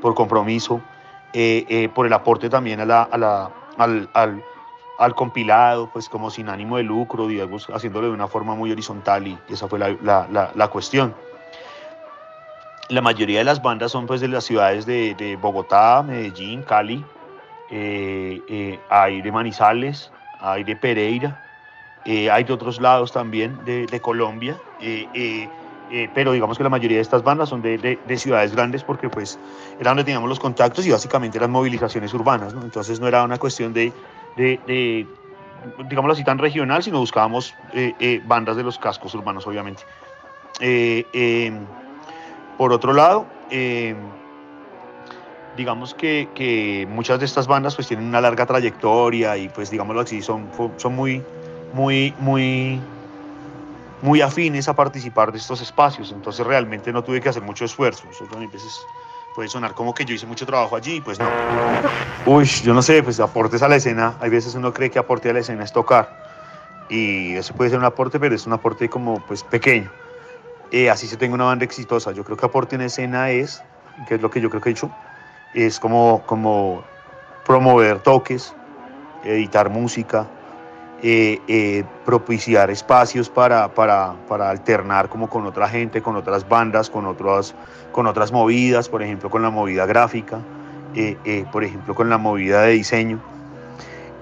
por 0.00 0.14
compromiso, 0.14 0.80
eh, 1.32 1.66
eh, 1.68 1.88
por 1.94 2.06
el 2.06 2.12
aporte 2.12 2.48
también 2.48 2.80
al, 2.80 2.90
al- 2.90 4.42
al 4.98 5.14
compilado, 5.14 5.88
pues 5.90 6.08
como 6.08 6.30
sin 6.30 6.48
ánimo 6.50 6.76
de 6.76 6.82
lucro, 6.82 7.26
digamos, 7.26 7.66
haciéndolo 7.72 8.08
de 8.08 8.12
una 8.12 8.28
forma 8.28 8.54
muy 8.54 8.70
horizontal 8.70 9.26
y 9.26 9.38
esa 9.48 9.66
fue 9.66 9.78
la, 9.78 9.96
la- 10.02 10.68
cuestión. 10.68 11.14
La 12.88 13.00
mayoría 13.00 13.38
de 13.38 13.44
las 13.44 13.62
bandas 13.62 13.92
son 13.92 14.06
pues 14.06 14.20
de 14.20 14.28
las 14.28 14.44
ciudades 14.44 14.84
de, 14.84 15.14
Bogotá, 15.40 16.02
Medellín, 16.02 16.62
Cali, 16.62 17.04
eh, 17.70 18.78
hay 18.90 19.22
de 19.22 19.32
Manizales, 19.32 20.10
hay 20.40 20.64
de 20.64 20.74
Pereira, 20.76 21.36
eh, 22.04 22.30
hay 22.30 22.44
de 22.44 22.52
otros 22.52 22.80
lados 22.80 23.12
también 23.12 23.64
de, 23.64 24.00
Colombia, 24.00 24.60
eh, 24.78 25.10
eh, 25.88 26.10
pero 26.14 26.32
digamos 26.32 26.56
que 26.56 26.62
la 26.62 26.70
mayoría 26.70 26.98
de 26.98 27.02
estas 27.02 27.22
bandas 27.22 27.48
son 27.48 27.62
de, 27.62 27.76
de- 27.78 28.00
de 28.04 28.16
ciudades 28.18 28.52
grandes 28.54 28.84
porque 28.84 29.08
pues 29.10 29.38
era 29.78 29.90
donde 29.90 30.04
teníamos 30.04 30.28
los 30.28 30.38
contactos 30.38 30.86
y 30.86 30.90
básicamente 30.90 31.36
eran 31.38 31.50
movilizaciones 31.50 32.14
urbanas, 32.14 32.54
¿no? 32.54 32.62
entonces 32.62 33.00
no 33.00 33.08
era 33.08 33.24
una 33.24 33.38
cuestión 33.38 33.72
de, 33.72 33.92
de, 34.36 35.08
digámoslo 35.84 36.12
así, 36.12 36.22
tan 36.22 36.38
regional, 36.38 36.82
sino 36.82 37.00
buscábamos 37.00 37.56
bandas 38.22 38.56
de 38.56 38.62
los 38.62 38.78
cascos 38.78 39.14
urbanos, 39.14 39.46
obviamente. 39.46 39.82
Eh, 40.60 41.66
por 42.56 42.72
otro 42.72 42.92
lado, 42.92 43.32
eh, 43.48 43.96
digamos 45.54 45.94
que, 45.94 46.86
muchas 46.88 47.18
de 47.18 47.26
estas 47.26 47.46
bandas 47.46 47.74
pues 47.74 47.88
tienen 47.88 48.06
una 48.06 48.20
larga 48.20 48.46
trayectoria 48.46 49.36
y 49.36 49.48
pues 49.48 49.70
digámoslo 49.70 50.02
así, 50.02 50.22
son, 50.22 50.50
son 50.76 50.94
muy, 50.94 51.24
muy, 51.72 52.14
muy, 52.18 52.80
muy 54.02 54.20
afines 54.20 54.68
a 54.68 54.74
participar 54.74 55.32
de 55.32 55.38
estos 55.38 55.60
espacios, 55.60 56.10
entonces 56.12 56.46
realmente 56.46 56.92
no 56.92 57.02
tuve 57.02 57.20
que 57.20 57.28
hacer 57.28 57.42
mucho 57.42 57.64
esfuerzo, 57.64 58.08
eso 58.10 58.26
veces 58.50 58.86
puede 59.34 59.48
sonar 59.48 59.74
como 59.74 59.94
que 59.94 60.04
yo 60.04 60.14
hice 60.14 60.26
mucho 60.26 60.46
trabajo 60.46 60.76
allí, 60.76 61.00
pues 61.00 61.18
no. 61.18 61.26
Uy, 62.26 62.44
yo 62.44 62.74
no 62.74 62.82
sé, 62.82 63.02
pues 63.02 63.20
aportes 63.20 63.62
a 63.62 63.68
la 63.68 63.76
escena, 63.76 64.14
hay 64.20 64.30
veces 64.30 64.54
uno 64.54 64.72
cree 64.72 64.90
que 64.90 64.98
aporte 64.98 65.30
a 65.30 65.32
la 65.32 65.40
escena 65.40 65.64
es 65.64 65.72
tocar 65.72 66.10
y 66.88 67.36
eso 67.36 67.54
puede 67.54 67.70
ser 67.70 67.78
un 67.78 67.84
aporte, 67.84 68.18
pero 68.18 68.34
es 68.34 68.46
un 68.46 68.52
aporte 68.52 68.88
como 68.88 69.20
pues 69.20 69.42
pequeño. 69.44 69.90
Eh, 70.72 70.90
así 70.90 71.06
se 71.06 71.16
tenga 71.16 71.34
una 71.34 71.44
banda 71.44 71.64
exitosa, 71.64 72.12
yo 72.12 72.24
creo 72.24 72.36
que 72.36 72.46
aporte 72.46 72.76
en 72.76 72.82
escena 72.82 73.30
es, 73.30 73.62
que 74.06 74.16
es 74.16 74.22
lo 74.22 74.30
que 74.30 74.40
yo 74.40 74.50
creo 74.50 74.60
que 74.60 74.70
he 74.70 74.72
hecho, 74.72 74.90
es 75.52 75.80
como, 75.80 76.24
como 76.26 76.84
promover 77.44 78.00
toques, 78.00 78.54
editar 79.22 79.70
música, 79.70 80.28
eh, 81.02 81.40
eh, 81.48 81.84
propiciar 82.04 82.70
espacios 82.70 83.30
para, 83.30 83.74
para, 83.74 84.14
para 84.28 84.50
alternar 84.50 85.08
como 85.08 85.28
con 85.28 85.46
otra 85.46 85.68
gente, 85.68 86.02
con 86.02 86.16
otras 86.16 86.46
bandas, 86.48 86.90
con, 86.90 87.06
otras 87.06 87.54
con 87.90 88.06
otras 88.06 88.32
movidas, 88.32 88.88
por 88.88 89.02
ejemplo 89.02 89.30
con 89.30 89.42
la 89.42 89.50
movida 89.50 89.86
gráfica, 89.86 90.40
eh, 90.94 91.44
por 91.50 91.64
ejemplo 91.64 91.94
con 91.94 92.10
la 92.10 92.18
movida 92.18 92.62
de 92.62 92.72
diseño. 92.72 93.18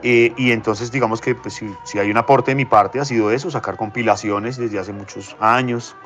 Y 0.03 0.53
entonces 0.53 0.93
digamos 0.93 1.21
que 1.21 1.35
pues, 1.35 1.55
si, 1.55 1.67
si 1.83 1.99
hay 1.99 2.11
un 2.11 2.17
aporte 2.17 2.53
de 2.53 2.55
mi 2.55 2.65
parte 2.65 3.01
ha 3.01 3.05
sido 3.05 3.33
eso, 3.33 3.51
sacar 3.51 3.77
compilaciones 3.77 4.57
desde 4.57 4.79
hace 4.79 4.93
muchos 4.93 5.35
años, 5.41 5.97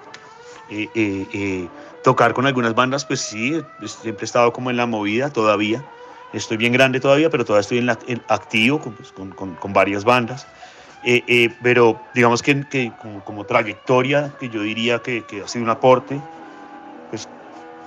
tocar 2.02 2.32
con 2.32 2.46
algunas 2.46 2.74
bandas, 2.74 3.04
pues 3.04 3.20
sí, 3.20 3.60
siempre 3.86 4.24
he 4.24 4.24
estado 4.24 4.52
como 4.52 4.70
en 4.70 4.78
la 4.78 4.86
movida 4.86 5.30
todavía, 5.30 5.84
Estoy 6.32 6.56
bien 6.56 6.72
grande 6.72 6.98
todavía, 6.98 7.28
pero 7.28 7.44
todavía 7.44 7.60
estoy 7.60 7.78
en 7.78 7.86
la- 7.86 7.98
activo 8.28 8.80
pues, 8.80 9.12
con- 9.12 9.32
con- 9.32 9.54
con 9.54 9.72
varias 9.74 10.02
bandas. 10.04 10.46
Eh, 11.02 11.24
eh, 11.26 11.58
pero 11.62 12.08
digamos 12.14 12.42
que, 12.42 12.60
que 12.68 12.96
como, 12.96 13.24
como 13.24 13.44
trayectoria, 13.44 14.36
que 14.38 14.48
yo 14.50 14.62
diría 14.62 15.02
que, 15.02 15.26
que 15.26 15.42
ha 15.42 15.48
sido 15.48 15.64
un 15.64 15.70
aporte, 15.70 16.28
pues 17.10 17.28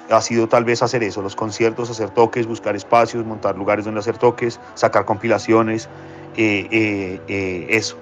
ha 0.09 0.21
sido 0.21 0.47
tal 0.49 0.65
vez 0.65 0.81
hacer 0.83 1.03
eso, 1.03 1.21
los 1.21 1.35
conciertos, 1.35 1.89
hacer 1.89 2.11
toques, 2.11 2.47
buscar 2.47 2.75
espacios, 2.75 3.25
montar 3.25 3.57
lugares 3.57 3.85
donde 3.85 3.99
hacer 4.01 4.17
toques, 4.17 4.61
sacar 4.75 5.05
compilaciones, 5.05 5.89
eh, 6.35 6.67
eh, 6.71 7.23
eh, 7.27 7.67
eso. 7.69 7.97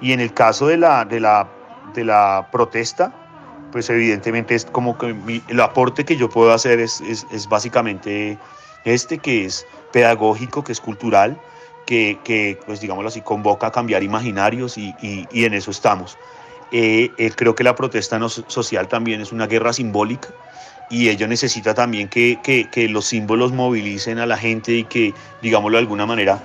Y 0.00 0.12
en 0.12 0.20
el 0.20 0.32
caso 0.34 0.66
de 0.68 0.76
la, 0.78 1.04
de 1.04 1.20
la, 1.20 1.52
de 1.82 2.04
la 2.04 2.48
protesta, 2.52 3.14
pues 3.70 3.88
evidentemente 3.90 4.54
es 4.54 4.64
como 4.66 4.98
que 4.98 5.14
mi- 5.14 5.42
el 5.48 5.60
aporte 5.60 6.04
que 6.04 6.16
yo 6.16 6.28
puedo 6.28 6.52
hacer 6.52 6.80
es, 6.80 7.00
es, 7.00 7.26
es 7.30 7.48
básicamente 7.48 8.38
este, 8.84 9.20
que 9.20 9.44
es 9.46 9.66
pedagógico, 9.92 10.64
que 10.64 10.72
es 10.72 10.80
cultural, 10.80 11.40
que, 11.84 12.22
que, 12.24 12.60
pues 12.64 12.80
digámoslo 12.80 13.08
así, 13.08 13.22
convoca 13.22 13.68
a 13.68 13.72
cambiar 13.72 14.02
imaginarios 14.02 14.78
y, 14.78 14.96
y- 15.00 15.28
y 15.30 15.44
en 15.44 15.54
eso 15.54 15.70
estamos. 15.70 16.18
Eh, 16.70 17.14
eh, 17.18 17.30
creo 17.36 17.54
que 17.54 17.64
la 17.64 17.74
protesta 17.74 18.18
no- 18.18 18.28
social 18.30 18.88
también 18.88 19.20
es 19.20 19.32
una 19.32 19.46
guerra 19.46 19.72
simbólica 19.72 20.34
y 20.88 21.08
ello 21.08 21.28
necesita 21.28 21.74
también 21.74 22.08
que, 22.08 22.40
que- 22.42 22.70
que 22.70 22.88
los 22.88 23.06
símbolos 23.06 23.52
movilicen 23.52 24.18
a 24.18 24.26
la 24.26 24.36
gente 24.38 24.72
y 24.74 24.84
que, 24.84 25.14
digámoslo 25.40 25.76
de 25.78 25.82
alguna 25.82 26.06
manera, 26.06 26.44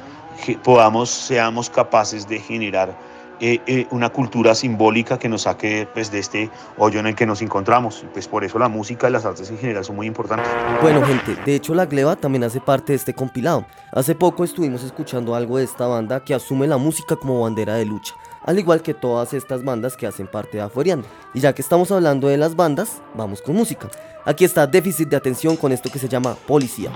podamos, 0.63 1.09
seamos 1.11 1.69
capaces 1.69 2.27
de 2.27 2.39
generar 2.39 2.97
eh, 3.39 3.61
eh, 3.67 3.87
una 3.91 4.09
cultura 4.09 4.55
simbólica 4.55 5.19
que 5.19 5.29
nos 5.29 5.43
saque 5.43 5.87
pues, 5.93 6.11
de 6.11 6.19
este 6.19 6.49
hoyo 6.77 6.99
en 6.99 7.07
el 7.07 7.15
que 7.15 7.25
nos 7.25 7.41
encontramos. 7.41 8.05
Pues 8.13 8.27
por 8.27 8.43
eso 8.43 8.57
la 8.59 8.67
música 8.67 9.09
y 9.09 9.11
las 9.11 9.25
artes 9.25 9.49
en 9.49 9.57
general 9.57 9.83
son 9.83 9.95
muy 9.95 10.07
importantes. 10.07 10.47
Bueno, 10.81 11.03
gente, 11.05 11.35
de 11.45 11.55
hecho 11.55 11.73
la 11.75 11.85
gleba 11.85 12.15
también 12.15 12.43
hace 12.43 12.59
parte 12.59 12.93
de 12.93 12.97
este 12.97 13.13
compilado. 13.13 13.65
Hace 13.91 14.15
poco 14.15 14.43
estuvimos 14.43 14.83
escuchando 14.83 15.35
algo 15.35 15.57
de 15.57 15.63
esta 15.63 15.87
banda 15.87 16.23
que 16.23 16.33
asume 16.33 16.67
la 16.67 16.77
música 16.77 17.15
como 17.15 17.41
bandera 17.41 17.75
de 17.75 17.85
lucha, 17.85 18.15
al 18.43 18.59
igual 18.59 18.81
que 18.81 18.93
todas 18.93 19.33
estas 19.33 19.63
bandas 19.63 19.95
que 19.95 20.07
hacen 20.07 20.27
parte 20.27 20.57
de 20.57 20.63
Afuereando. 20.63 21.07
Y 21.33 21.39
ya 21.39 21.53
que 21.53 21.61
estamos 21.61 21.91
hablando 21.91 22.27
de 22.27 22.37
las 22.37 22.55
bandas, 22.55 23.01
vamos 23.13 23.41
con 23.41 23.55
música. 23.55 23.87
Aquí 24.25 24.43
está 24.43 24.67
Déficit 24.67 25.07
de 25.09 25.15
Atención 25.15 25.55
con 25.55 25.71
esto 25.71 25.89
que 25.89 25.99
se 25.99 26.09
llama 26.09 26.35
Policía. 26.45 26.91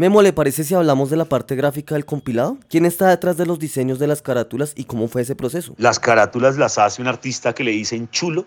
Memo, 0.00 0.22
¿le 0.22 0.32
parece 0.32 0.64
si 0.64 0.74
hablamos 0.74 1.10
de 1.10 1.18
la 1.18 1.26
parte 1.26 1.56
gráfica 1.56 1.94
del 1.94 2.06
compilado? 2.06 2.56
¿Quién 2.70 2.86
está 2.86 3.08
detrás 3.08 3.36
de 3.36 3.44
los 3.44 3.58
diseños 3.58 3.98
de 3.98 4.06
las 4.06 4.22
carátulas 4.22 4.72
y 4.74 4.84
cómo 4.84 5.08
fue 5.08 5.20
ese 5.20 5.36
proceso? 5.36 5.74
Las 5.76 6.00
carátulas 6.00 6.56
las 6.56 6.78
hace 6.78 7.02
un 7.02 7.08
artista 7.08 7.52
que 7.52 7.64
le 7.64 7.72
dicen 7.72 8.08
chulo. 8.08 8.46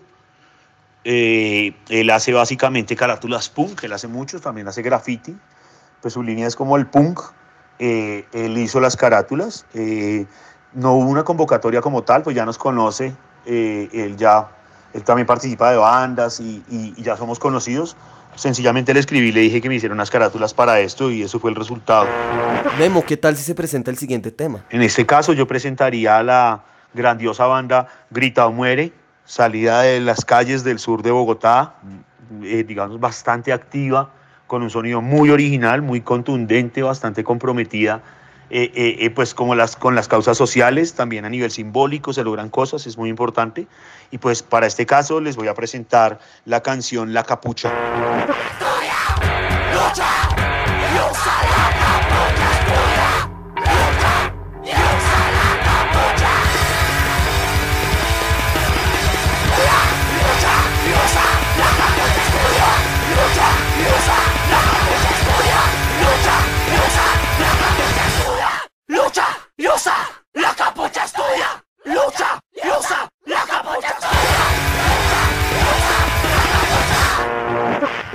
Eh, 1.04 1.72
él 1.90 2.10
hace 2.10 2.32
básicamente 2.32 2.96
carátulas 2.96 3.48
punk, 3.50 3.84
él 3.84 3.92
hace 3.92 4.08
muchos, 4.08 4.42
también 4.42 4.66
hace 4.66 4.82
graffiti. 4.82 5.36
Pues 6.02 6.14
su 6.14 6.24
línea 6.24 6.48
es 6.48 6.56
como 6.56 6.76
el 6.76 6.88
punk. 6.88 7.20
Eh, 7.78 8.24
él 8.32 8.58
hizo 8.58 8.80
las 8.80 8.96
carátulas. 8.96 9.64
eh, 9.74 10.26
no 10.72 10.94
hubo 10.94 11.08
una 11.08 11.22
convocatoria 11.22 11.80
como 11.80 12.02
tal, 12.02 12.24
pues 12.24 12.34
ya 12.34 12.44
nos 12.44 12.58
conoce. 12.58 13.14
él 13.46 14.16
ya, 14.16 14.48
él 14.92 15.04
también 15.04 15.28
participa 15.28 15.70
de 15.70 15.76
bandas 15.76 16.40
y 16.40 17.00
ya 17.00 17.16
somos 17.16 17.38
conocidos. 17.38 17.96
Sencillamente 18.36 18.92
le 18.92 19.00
escribí, 19.00 19.32
le 19.32 19.40
dije 19.40 19.60
que 19.60 19.68
me 19.68 19.76
hicieron 19.76 19.96
unas 19.96 20.10
carátulas 20.10 20.54
para 20.54 20.80
esto 20.80 21.10
y 21.10 21.22
eso 21.22 21.38
fue 21.38 21.50
el 21.50 21.56
resultado. 21.56 22.06
Memo, 22.78 23.04
¿qué 23.04 23.16
tal 23.16 23.36
si 23.36 23.44
se 23.44 23.54
presenta 23.54 23.90
el 23.90 23.98
siguiente 23.98 24.30
tema? 24.30 24.64
En 24.70 24.82
este 24.82 25.06
caso 25.06 25.32
yo 25.32 25.46
presentaría 25.46 26.18
a 26.18 26.22
la 26.22 26.64
grandiosa 26.92 27.46
banda 27.46 27.88
Grita 28.10 28.46
o 28.46 28.52
Muere, 28.52 28.92
salida 29.24 29.82
de 29.82 30.00
las 30.00 30.24
calles 30.24 30.64
del 30.64 30.78
sur 30.78 31.02
de 31.02 31.10
Bogotá, 31.10 31.74
eh, 32.42 32.64
digamos 32.66 32.98
bastante 32.98 33.52
activa, 33.52 34.10
con 34.46 34.62
un 34.62 34.70
sonido 34.70 35.00
muy 35.00 35.30
original, 35.30 35.82
muy 35.82 36.00
contundente, 36.00 36.82
bastante 36.82 37.24
comprometida, 37.24 38.02
eh, 38.56 38.70
eh, 38.72 38.96
eh, 39.00 39.10
pues 39.10 39.34
como 39.34 39.56
las, 39.56 39.74
con 39.74 39.96
las 39.96 40.06
causas 40.06 40.38
sociales, 40.38 40.94
también 40.94 41.24
a 41.24 41.28
nivel 41.28 41.50
simbólico 41.50 42.12
se 42.12 42.22
logran 42.22 42.50
cosas, 42.50 42.86
es 42.86 42.96
muy 42.96 43.10
importante. 43.10 43.66
Y 44.12 44.18
pues 44.18 44.44
para 44.44 44.68
este 44.68 44.86
caso 44.86 45.20
les 45.20 45.34
voy 45.34 45.48
a 45.48 45.54
presentar 45.54 46.20
la 46.44 46.62
canción 46.62 47.12
La 47.12 47.24
Capucha. 47.24 47.72
¡Lucha! 49.72 50.04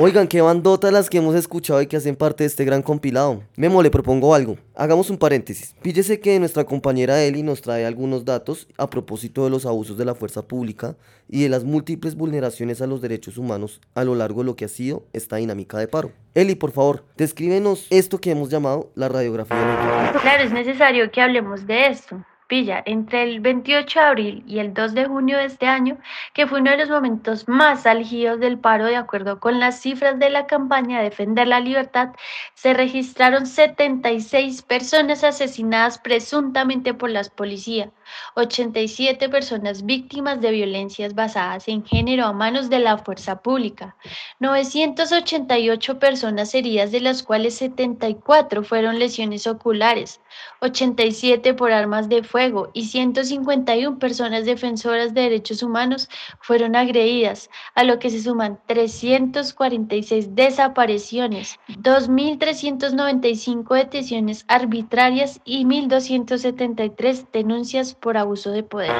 Oigan, 0.01 0.29
qué 0.29 0.39
bandota 0.39 0.91
las 0.91 1.09
que 1.09 1.17
hemos 1.17 1.35
escuchado 1.35 1.81
y 1.81 1.87
que 1.87 1.97
hacen 1.97 2.15
parte 2.15 2.45
de 2.45 2.47
este 2.47 2.63
gran 2.63 2.81
compilado. 2.81 3.43
Memo, 3.57 3.83
le 3.83 3.91
propongo 3.91 4.33
algo. 4.33 4.55
Hagamos 4.73 5.09
un 5.09 5.17
paréntesis. 5.17 5.75
Píllese 5.81 6.21
que 6.21 6.39
nuestra 6.39 6.63
compañera 6.63 7.21
Eli 7.21 7.43
nos 7.43 7.61
trae 7.61 7.85
algunos 7.85 8.23
datos 8.23 8.69
a 8.77 8.89
propósito 8.89 9.43
de 9.43 9.49
los 9.49 9.65
abusos 9.65 9.97
de 9.97 10.05
la 10.05 10.15
fuerza 10.15 10.47
pública 10.47 10.95
y 11.27 11.43
de 11.43 11.49
las 11.49 11.65
múltiples 11.65 12.15
vulneraciones 12.15 12.81
a 12.81 12.87
los 12.87 13.01
derechos 13.01 13.37
humanos 13.37 13.81
a 13.93 14.05
lo 14.05 14.15
largo 14.15 14.39
de 14.39 14.45
lo 14.45 14.55
que 14.55 14.63
ha 14.63 14.69
sido 14.69 15.03
esta 15.11 15.35
dinámica 15.35 15.77
de 15.77 15.89
paro. 15.89 16.13
Eli, 16.33 16.55
por 16.55 16.71
favor, 16.71 17.03
descríbenos 17.17 17.85
esto 17.89 18.21
que 18.21 18.31
hemos 18.31 18.49
llamado 18.49 18.93
la 18.95 19.09
radiografía. 19.09 20.13
Claro, 20.21 20.43
es 20.45 20.53
necesario 20.53 21.11
que 21.11 21.19
hablemos 21.19 21.67
de 21.67 21.87
esto. 21.87 22.23
Entre 22.51 23.23
el 23.23 23.41
28 23.41 23.99
de 23.99 24.05
abril 24.05 24.43
y 24.47 24.57
el 24.57 24.73
2 24.73 24.95
de 24.95 25.05
junio 25.05 25.37
de 25.37 25.45
este 25.45 25.67
año, 25.67 25.99
que 26.33 26.47
fue 26.47 26.61
uno 26.61 26.71
de 26.71 26.77
los 26.77 26.89
momentos 26.89 27.47
más 27.47 27.85
álgidos 27.85 28.39
del 28.39 28.57
paro, 28.57 28.85
de 28.85 28.95
acuerdo 28.95 29.39
con 29.39 29.59
las 29.59 29.79
cifras 29.81 30.17
de 30.17 30.31
la 30.31 30.47
campaña 30.47 30.99
Defender 30.99 31.47
la 31.47 31.59
Libertad, 31.59 32.09
se 32.55 32.73
registraron 32.73 33.45
76 33.45 34.63
personas 34.63 35.23
asesinadas 35.23 35.99
presuntamente 35.99 36.95
por 36.95 37.11
las 37.11 37.29
policías, 37.29 37.89
87 38.35 39.29
personas 39.29 39.85
víctimas 39.85 40.41
de 40.41 40.51
violencias 40.51 41.15
basadas 41.15 41.67
en 41.67 41.85
género 41.85 42.25
a 42.25 42.33
manos 42.33 42.69
de 42.69 42.79
la 42.79 42.97
fuerza 42.97 43.41
pública, 43.41 43.95
988 44.39 45.99
personas 45.99 46.53
heridas, 46.53 46.91
de 46.91 47.01
las 47.01 47.23
cuales 47.23 47.55
74 47.55 48.63
fueron 48.63 48.99
lesiones 48.99 49.47
oculares, 49.47 50.21
87 50.61 51.53
por 51.53 51.71
armas 51.71 52.09
de 52.09 52.23
fuego 52.23 52.69
y 52.73 52.85
151 52.85 53.99
personas 53.99 54.45
defensoras 54.45 55.13
de 55.13 55.21
derechos 55.21 55.63
humanos 55.63 56.09
fueron 56.39 56.75
agredidas, 56.75 57.49
a 57.75 57.83
lo 57.83 57.99
que 57.99 58.09
se 58.09 58.21
suman 58.21 58.59
346 58.67 60.35
desapariciones, 60.35 61.59
2.395 61.67 63.75
detenciones 63.75 64.45
arbitrarias 64.47 65.41
y 65.45 65.65
1.273 65.65 67.27
denuncias 67.31 67.93
por 67.99 68.17
abuso 68.17 68.51
de 68.51 68.63
poder. 68.63 68.91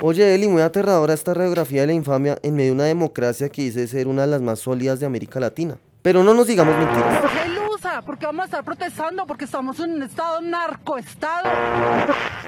Oye, 0.00 0.34
Eli, 0.34 0.48
muy 0.48 0.62
aterradora 0.62 1.14
esta 1.14 1.34
radiografía 1.34 1.82
de 1.82 1.88
la 1.88 1.92
infamia 1.92 2.38
en 2.42 2.54
medio 2.54 2.70
de 2.70 2.74
una 2.74 2.84
democracia 2.84 3.48
que 3.48 3.62
dice 3.62 3.86
ser 3.86 4.06
una 4.06 4.22
de 4.22 4.28
las 4.28 4.42
más 4.42 4.60
sólidas 4.60 5.00
de 5.00 5.06
América 5.06 5.40
Latina. 5.40 5.76
Pero 6.02 6.22
no 6.22 6.34
nos 6.34 6.46
digamos 6.46 6.76
mentiras. 6.76 7.24
¡Qué 7.84 7.88
ilusa! 7.88 8.02
Porque 8.02 8.26
vamos 8.26 8.42
a 8.42 8.44
estar 8.46 8.64
protestando 8.64 9.26
porque 9.26 9.44
estamos 9.44 9.78
en 9.80 9.94
un 9.94 10.02
estado 10.02 10.40
narcoestado. 10.40 11.48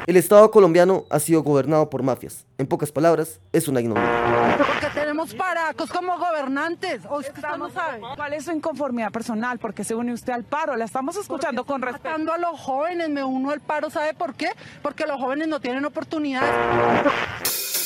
El 0.06 0.16
Estado 0.16 0.50
colombiano 0.50 1.04
ha 1.10 1.18
sido 1.18 1.42
gobernado 1.42 1.90
por 1.90 2.02
mafias. 2.02 2.46
En 2.58 2.66
pocas 2.66 2.90
palabras, 2.90 3.40
es 3.52 3.68
una 3.68 3.80
ignominia. 3.80 4.56
Porque 4.56 4.86
tenemos 4.94 5.34
paracos 5.34 5.90
como 5.90 6.18
gobernantes. 6.18 7.02
O 7.10 7.20
es 7.20 7.30
que 7.30 7.40
usted 7.40 7.56
no 7.58 7.70
sabe. 7.70 8.00
¿Cuál 8.16 8.32
es 8.32 8.44
su 8.44 8.52
inconformidad 8.52 9.12
personal? 9.12 9.58
Porque 9.58 9.84
se 9.84 9.94
une 9.94 10.12
usted 10.12 10.32
al 10.32 10.44
paro. 10.44 10.76
La 10.76 10.84
estamos 10.84 11.16
escuchando 11.16 11.64
con 11.64 11.82
respeto. 11.82 12.08
Matando 12.08 12.32
a 12.32 12.38
los 12.38 12.60
jóvenes, 12.60 13.10
me 13.10 13.24
uno 13.24 13.50
al 13.50 13.60
paro, 13.60 13.90
¿sabe 13.90 14.14
por 14.14 14.34
qué? 14.34 14.50
Porque 14.82 15.06
los 15.06 15.20
jóvenes 15.20 15.48
no 15.48 15.60
tienen 15.60 15.84
oportunidades. 15.84 17.85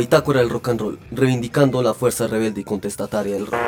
Bitácora 0.00 0.40
del 0.40 0.50
rock 0.50 0.68
and 0.68 0.80
roll, 0.80 0.98
reivindicando 1.12 1.82
la 1.82 1.94
fuerza 1.94 2.26
rebelde 2.26 2.62
y 2.62 2.64
contestataria 2.64 3.34
del 3.34 3.46
rock. 3.46 3.60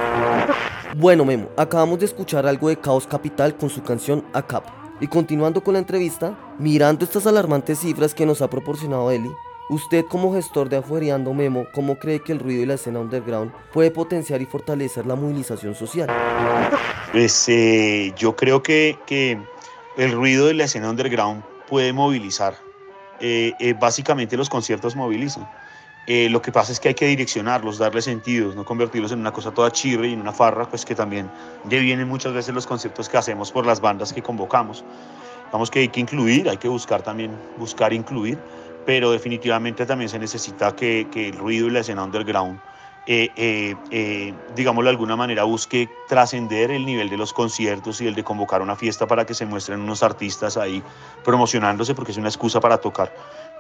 Bueno, 0.97 1.25
Memo, 1.25 1.49
acabamos 1.57 1.99
de 2.01 2.07
escuchar 2.07 2.47
algo 2.47 2.69
de 2.69 2.77
Caos 2.77 3.07
Capital 3.07 3.57
con 3.57 3.71
su 3.71 3.83
canción 3.83 4.25
ACAP. 4.33 4.65
Y 5.01 5.07
continuando 5.09 5.63
con 5.63 5.75
la 5.75 5.81
entrevista, 5.81 6.39
mirando 6.59 7.05
estas 7.05 7.27
alarmantes 7.27 7.81
cifras 7.81 8.15
que 8.15 8.27
nos 8.27 8.41
ha 8.41 8.49
proporcionado 8.49 9.11
Eli, 9.11 9.31
usted 9.69 10.05
como 10.07 10.33
gestor 10.35 10.69
de 10.69 10.77
Afuereando 10.77 11.35
Memo, 11.35 11.67
¿cómo 11.75 11.99
cree 11.99 12.21
que 12.21 12.33
el 12.33 12.39
ruido 12.39 12.63
y 12.63 12.67
la 12.67 12.75
escena 12.75 13.01
underground 13.01 13.53
puede 13.73 13.91
potenciar 13.91 14.43
y 14.43 14.47
fortalecer 14.47 15.07
la 15.07 15.17
movilización 15.17 15.75
social? 15.75 16.09
Pues 17.11 17.49
eh, 17.49 18.13
yo 18.17 18.37
creo 18.37 18.63
que, 18.63 18.99
que 19.07 19.41
el 19.97 20.13
ruido 20.13 20.47
de 20.47 20.55
la 20.55 20.65
escena 20.65 20.91
underground 20.91 21.43
puede 21.69 21.93
movilizar. 21.93 22.55
Eh, 23.21 23.53
eh, 23.61 23.75
básicamente 23.75 24.37
los 24.37 24.49
conciertos 24.49 24.97
movilizan. 24.97 25.49
Eh, 26.07 26.29
lo 26.31 26.43
que 26.43 26.51
pasa 26.51 26.73
es 26.73 26.81
que 26.81 26.89
hay 26.89 26.95
que 26.95 27.07
direccionarlos, 27.07 27.79
darles 27.79 28.05
sentidos, 28.07 28.57
no 28.57 28.65
convertirlos 28.65 29.13
en 29.13 29.21
una 29.21 29.33
cosa 29.33 29.53
toda 29.55 29.71
chirre 29.71 30.09
y 30.09 30.13
en 30.15 30.21
una 30.21 30.33
farra, 30.33 30.69
pues 30.69 30.85
que 30.85 30.97
también 30.97 31.33
devienen 31.63 32.09
muchas 32.09 32.33
veces 32.33 32.53
los 32.55 32.67
conciertos 32.67 33.09
que 33.09 33.19
hacemos 33.19 33.53
por 33.53 33.67
las 33.67 33.81
bandas 33.81 34.13
que 34.13 34.23
convocamos. 34.23 34.85
Vamos 35.51 35.71
que 35.71 35.81
hay 35.81 35.91
que 35.91 36.01
incluir, 36.01 36.49
hay 36.49 36.59
que 36.59 36.69
buscar 36.69 37.03
también, 37.03 37.45
buscar 37.55 37.93
incluir, 37.93 38.45
pero 38.85 39.13
definitivamente 39.13 39.87
también 39.87 40.09
se 40.09 40.19
necesita 40.19 40.75
que, 40.75 41.09
que 41.11 41.29
el 41.29 41.39
ruido 41.39 41.69
y 41.69 41.71
la 41.71 41.81
escena 41.81 42.05
underground, 42.05 42.63
eh, 43.05 43.33
eh, 43.37 43.83
eh, 43.91 44.41
digámoslo 44.47 44.87
de 44.89 44.91
alguna 44.93 45.17
manera, 45.17 45.45
busque 45.45 45.99
trascender 46.07 46.71
el 46.71 46.87
nivel 46.87 47.09
de 47.09 47.17
los 47.17 47.33
conciertos 47.33 48.01
y 48.01 48.07
el 48.07 48.15
de 48.15 48.25
convocar 48.25 48.63
una 48.63 48.77
fiesta 48.77 49.07
para 49.09 49.27
que 49.27 49.35
se 49.35 49.45
muestren 49.47 49.81
unos 49.81 50.03
artistas 50.05 50.57
ahí 50.57 50.87
promocionándose, 51.23 51.95
porque 51.95 52.13
es 52.13 52.19
una 52.19 52.29
excusa 52.29 52.61
para 52.61 52.79
tocar 52.79 53.13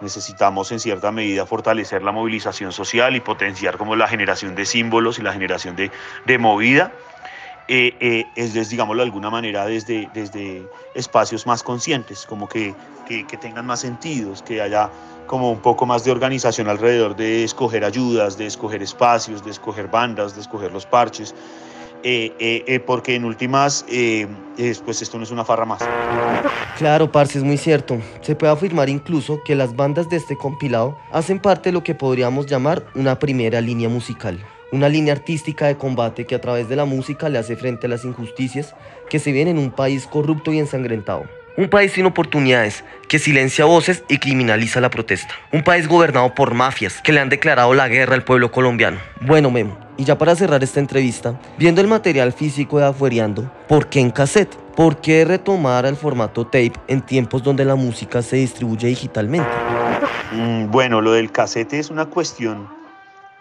necesitamos 0.02 0.70
en 0.72 0.80
cierta 0.80 1.10
medida 1.12 1.46
fortalecer 1.46 2.02
la 2.02 2.12
movilización 2.12 2.72
social 2.72 3.16
y 3.16 3.20
potenciar 3.20 3.78
como 3.78 3.96
la 3.96 4.08
generación 4.08 4.54
de 4.54 4.66
símbolos 4.66 5.18
y 5.18 5.22
la 5.22 5.32
generación 5.32 5.76
de, 5.76 5.90
de 6.26 6.38
movida. 6.38 6.92
Eh, 7.68 7.96
eh, 8.00 8.26
es, 8.34 8.54
es, 8.56 8.70
digámoslo 8.70 9.02
de 9.02 9.06
alguna 9.06 9.30
manera, 9.30 9.64
desde, 9.64 10.10
desde 10.12 10.66
espacios 10.94 11.46
más 11.46 11.62
conscientes, 11.62 12.26
como 12.26 12.48
que, 12.48 12.74
que, 13.06 13.24
que, 13.26 13.36
tengan 13.36 13.66
más 13.66 13.80
sentidos, 13.80 14.42
que 14.42 14.60
haya 14.60 14.90
como 15.26 15.50
un 15.50 15.60
poco 15.60 15.86
más 15.86 16.04
de 16.04 16.10
organización 16.10 16.68
alrededor 16.68 17.14
de 17.14 17.44
escoger 17.44 17.84
ayudas, 17.84 18.36
de 18.36 18.46
escoger 18.46 18.82
espacios, 18.82 19.44
de 19.44 19.52
escoger 19.52 19.86
bandas, 19.88 20.34
de 20.34 20.40
escoger 20.40 20.72
los 20.72 20.86
parches. 20.86 21.34
Eh, 22.04 22.32
eh, 22.38 22.64
eh, 22.66 22.80
porque 22.80 23.14
en 23.14 23.24
últimas, 23.24 23.84
pues 24.84 25.02
esto 25.02 25.18
no 25.18 25.24
es 25.24 25.30
una 25.30 25.44
farra 25.44 25.64
más. 25.64 25.82
Claro, 26.78 27.12
parce, 27.12 27.38
es 27.38 27.44
muy 27.44 27.56
cierto. 27.56 27.98
Se 28.22 28.34
puede 28.34 28.52
afirmar 28.52 28.88
incluso 28.88 29.40
que 29.44 29.54
las 29.54 29.76
bandas 29.76 30.08
de 30.08 30.16
este 30.16 30.36
compilado 30.36 30.98
hacen 31.12 31.38
parte 31.38 31.68
de 31.68 31.74
lo 31.74 31.82
que 31.82 31.94
podríamos 31.94 32.46
llamar 32.46 32.84
una 32.94 33.18
primera 33.18 33.60
línea 33.60 33.88
musical. 33.88 34.44
Una 34.72 34.88
línea 34.88 35.12
artística 35.12 35.66
de 35.66 35.76
combate 35.76 36.26
que 36.26 36.34
a 36.34 36.40
través 36.40 36.68
de 36.68 36.76
la 36.76 36.86
música 36.86 37.28
le 37.28 37.38
hace 37.38 37.56
frente 37.56 37.86
a 37.86 37.90
las 37.90 38.04
injusticias 38.04 38.74
que 39.10 39.18
se 39.18 39.30
ven 39.30 39.48
en 39.48 39.58
un 39.58 39.70
país 39.70 40.06
corrupto 40.06 40.52
y 40.52 40.58
ensangrentado. 40.58 41.24
Un 41.54 41.68
país 41.68 41.92
sin 41.92 42.06
oportunidades, 42.06 42.82
que 43.08 43.18
silencia 43.18 43.66
voces 43.66 44.02
y 44.08 44.16
criminaliza 44.16 44.80
la 44.80 44.88
protesta. 44.88 45.34
Un 45.52 45.62
país 45.62 45.86
gobernado 45.86 46.34
por 46.34 46.54
mafias 46.54 47.02
que 47.02 47.12
le 47.12 47.20
han 47.20 47.28
declarado 47.28 47.74
la 47.74 47.88
guerra 47.88 48.14
al 48.14 48.24
pueblo 48.24 48.50
colombiano. 48.50 48.98
Bueno, 49.20 49.50
Memo, 49.50 49.76
y 49.96 50.04
ya 50.04 50.16
para 50.16 50.34
cerrar 50.34 50.62
esta 50.62 50.80
entrevista, 50.80 51.38
viendo 51.58 51.80
el 51.80 51.88
material 51.88 52.32
físico 52.32 52.78
de 52.78 52.86
Afuereando, 52.86 53.50
¿por 53.68 53.88
qué 53.88 54.00
en 54.00 54.10
cassette? 54.10 54.54
¿Por 54.74 54.96
qué 54.96 55.24
retomar 55.24 55.84
el 55.84 55.96
formato 55.96 56.44
tape 56.44 56.72
en 56.88 57.02
tiempos 57.02 57.42
donde 57.42 57.64
la 57.64 57.74
música 57.74 58.22
se 58.22 58.36
distribuye 58.36 58.88
digitalmente? 58.88 59.50
Mm, 60.32 60.70
bueno, 60.70 61.00
lo 61.00 61.12
del 61.12 61.30
cassette 61.30 61.74
es 61.74 61.90
una 61.90 62.06
cuestión 62.06 62.68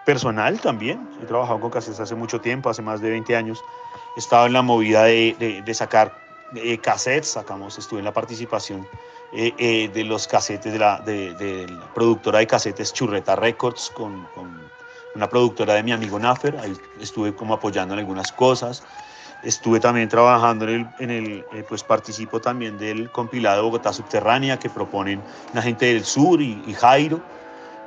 personal 0.05 0.59
también. 0.59 1.07
He 1.21 1.25
trabajado 1.25 1.59
con 1.59 1.71
cassettes 1.71 1.99
hace 1.99 2.15
mucho 2.15 2.41
tiempo, 2.41 2.69
hace 2.69 2.81
más 2.81 3.01
de 3.01 3.09
20 3.11 3.35
años. 3.35 3.63
He 4.15 4.19
estado 4.19 4.45
en 4.45 4.53
la 4.53 4.61
movida 4.61 5.03
de, 5.05 5.63
sacar 5.73 6.13
eh, 6.55 6.77
cassettes, 6.79 7.29
sacamos, 7.29 7.77
estuve 7.77 7.99
en 7.99 8.05
la 8.05 8.13
participación 8.13 8.85
eh, 9.31 9.53
eh, 9.57 9.89
de 9.93 10.03
los 10.03 10.27
cassettes 10.27 10.73
de 10.73 10.79
la, 10.79 11.01
productora 11.95 12.39
de 12.39 12.47
cassettes 12.47 12.91
Churreta 12.91 13.37
Records 13.37 13.89
con, 13.95 14.27
una 15.15 15.29
productora 15.29 15.73
de 15.73 15.83
mi 15.83 15.91
amigo 15.91 16.19
Nafer, 16.19 16.57
ahí 16.57 16.73
estuve 16.99 17.33
como 17.33 17.53
apoyando 17.53 17.93
en 17.93 17.99
algunas 17.99 18.31
cosas. 18.31 18.83
Estuve 19.43 19.79
también 19.79 20.07
trabajando 20.07 20.67
en 20.67 20.69
el, 20.69 20.87
en 20.99 21.09
el 21.09 21.45
eh, 21.53 21.63
pues 21.67 21.83
participo 21.83 22.39
también 22.39 22.77
del 22.77 23.09
compilado 23.11 23.63
Bogotá 23.63 23.91
Subterránea 23.91 24.59
que 24.59 24.69
proponen 24.69 25.21
la 25.53 25.61
gente 25.61 25.87
del 25.87 26.05
sur 26.05 26.41
y, 26.41 26.61
y 26.67 26.73
Jairo. 26.73 27.19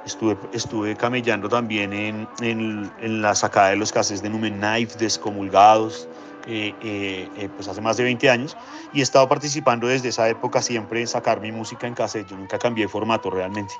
Estuve, 0.04 0.36
estuve 0.52 0.96
camellando 0.96 1.48
también 1.48 1.92
en, 1.92 2.28
en, 2.40 2.90
en, 3.00 3.22
la 3.22 3.34
sacada 3.34 3.70
de 3.70 3.76
los 3.76 3.90
cassettes 3.90 4.22
de 4.22 4.28
Numen 4.28 4.58
Knife, 4.58 4.98
Descomulgados, 4.98 6.06
eh, 6.46 6.74
eh, 6.82 7.30
eh, 7.38 7.48
pues 7.56 7.68
hace 7.68 7.80
más 7.80 7.96
de 7.96 8.04
20 8.04 8.28
años 8.28 8.54
y 8.92 9.00
he 9.00 9.02
estado 9.02 9.26
participando 9.26 9.86
desde 9.86 10.10
esa 10.10 10.28
época 10.28 10.60
siempre 10.60 11.00
en 11.00 11.06
sacar 11.06 11.40
mi 11.40 11.50
música 11.50 11.86
en 11.86 11.94
cassette. 11.94 12.28
Yo 12.28 12.36
nunca 12.36 12.58
cambié 12.58 12.84
de 12.84 12.88
formato 12.88 13.30
realmente. 13.30 13.74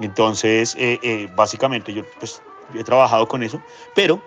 Entonces, 0.00 0.76
básicamente 1.36 1.92
yo 1.92 2.02
pues, 2.18 2.42
he 2.74 2.84
trabajado 2.84 3.28
con 3.28 3.42
eso, 3.42 3.60
pero 3.94 4.20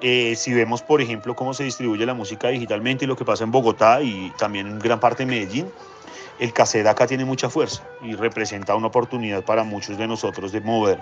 si 0.00 0.54
vemos, 0.54 0.80
por 0.80 1.02
ejemplo, 1.02 1.36
cómo 1.36 1.52
se 1.52 1.64
distribuye 1.64 2.06
la 2.06 2.14
música 2.14 2.48
digitalmente 2.48 3.04
y 3.04 3.08
lo 3.08 3.16
que 3.16 3.24
pasa 3.26 3.44
en 3.44 3.50
Bogotá 3.50 4.00
y 4.00 4.32
también 4.38 4.66
en 4.66 4.78
gran 4.78 4.98
parte 4.98 5.24
de 5.24 5.30
Medellín, 5.30 5.70
el 6.38 6.54
cassette 6.54 6.86
acá 6.86 7.06
tiene 7.06 7.26
mucha 7.26 7.50
fuerza 7.50 7.86
y 8.02 8.14
representa 8.14 8.74
una 8.74 8.86
oportunidad 8.86 9.44
para 9.44 9.62
muchos 9.62 9.98
de 9.98 10.08
nosotros 10.08 10.52
de 10.52 10.62
mover 10.62 10.98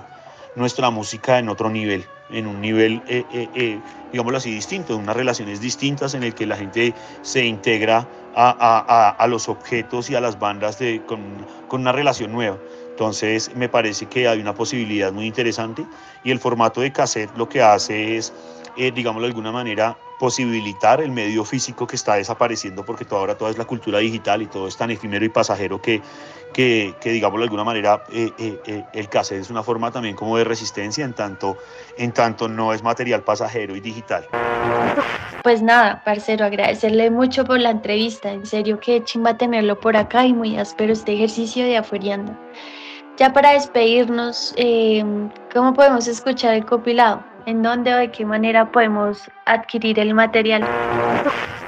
nuestra 0.56 0.90
música 0.90 1.38
en 1.38 1.48
otro 1.48 1.70
nivel, 1.70 2.04
en 2.30 2.46
un 2.46 2.60
nivel, 2.60 3.02
eh, 3.06 3.24
eh, 3.32 3.48
eh, 3.54 3.80
digámoslo 4.10 4.38
así, 4.38 4.50
distinto, 4.50 4.94
en 4.94 5.00
unas 5.00 5.16
relaciones 5.16 5.60
distintas 5.60 6.14
en 6.14 6.24
el 6.24 6.34
que 6.34 6.46
la 6.46 6.56
gente 6.56 6.92
se 7.22 7.44
integra 7.44 8.08
a, 8.34 8.50
a, 8.58 9.10
a 9.10 9.26
los 9.28 9.48
objetos 9.48 10.10
y 10.10 10.16
a 10.16 10.20
las 10.20 10.38
bandas 10.38 10.78
de, 10.78 11.02
con, 11.06 11.20
con, 11.68 11.82
una 11.82 11.92
relación 11.92 12.32
nueva. 12.32 12.58
Entonces 12.98 13.54
me 13.54 13.68
parece 13.68 14.06
que 14.06 14.26
hay 14.26 14.40
una 14.40 14.54
posibilidad 14.54 15.12
muy 15.12 15.26
interesante 15.26 15.87
y 16.24 16.32
el 16.32 16.40
formato 16.40 16.80
de 16.80 16.90
cassette 16.90 17.30
lo 17.37 17.48
que 17.48 17.62
hace 17.62 18.16
es, 18.16 18.32
digámoslo 18.74 19.20
de 19.20 19.30
alguna 19.30 19.52
manera, 19.52 19.96
posibilitar 20.18 21.00
el 21.00 21.12
medio 21.12 21.44
físico 21.44 21.87
que 21.87 21.94
está 21.94 22.16
desapareciendo 22.16 22.84
porque 22.84 23.04
toda 23.04 23.20
ahora 23.20 23.38
toda 23.38 23.52
es 23.52 23.56
la 23.56 23.66
cultura 23.66 24.00
digital 24.00 24.42
y 24.42 24.46
todo 24.46 24.66
es 24.66 24.76
tan 24.76 24.90
efímero 24.90 25.24
y 25.24 25.28
pasajero 25.28 25.80
que, 25.80 26.02
que, 26.52 26.96
que 26.98 27.12
digamos 27.12 27.38
de 27.38 27.44
alguna 27.44 27.62
manera 27.62 28.02
eh, 28.11 28.32
eh, 28.37 28.58
eh, 28.64 28.84
el 28.92 29.08
cassette 29.08 29.42
es 29.42 29.50
una 29.50 29.62
forma 29.62 29.92
también 29.92 30.16
como 30.16 30.37
de 30.37 30.42
resistencia 30.42 31.04
en 31.04 31.14
tanto, 31.14 31.56
en 31.96 32.11
tanto 32.11 32.48
no 32.48 32.72
es 32.72 32.82
material 32.82 33.22
pasajero 33.22 33.76
y 33.76 33.80
digital. 33.80 34.26
Pues 35.44 35.62
nada, 35.62 36.02
parcero, 36.04 36.44
agradecerle 36.44 37.11
mucho 37.11 37.44
por 37.44 37.61
la 37.61 37.70
entrevista, 37.70 38.32
en 38.32 38.44
serio 38.44 38.80
que 38.80 39.04
chimba 39.04 39.38
tenerlo 39.38 39.78
por 39.78 39.96
acá 39.96 40.26
y 40.26 40.34
muy 40.34 40.58
áspero 40.58 40.92
este 40.92 41.12
ejercicio 41.12 41.64
de 41.64 41.76
afuereando. 41.76 42.37
Ya 43.18 43.33
para 43.33 43.50
despedirnos, 43.50 44.54
eh, 44.57 45.04
¿cómo 45.52 45.74
podemos 45.74 46.07
escuchar 46.07 46.54
el 46.54 46.64
compilado? 46.64 47.24
¿En 47.46 47.62
dónde 47.64 47.92
o 47.92 47.96
de 47.96 48.12
qué 48.12 48.24
manera 48.24 48.70
podemos 48.70 49.28
adquirir 49.44 49.98
el 49.98 50.14
material? 50.14 50.64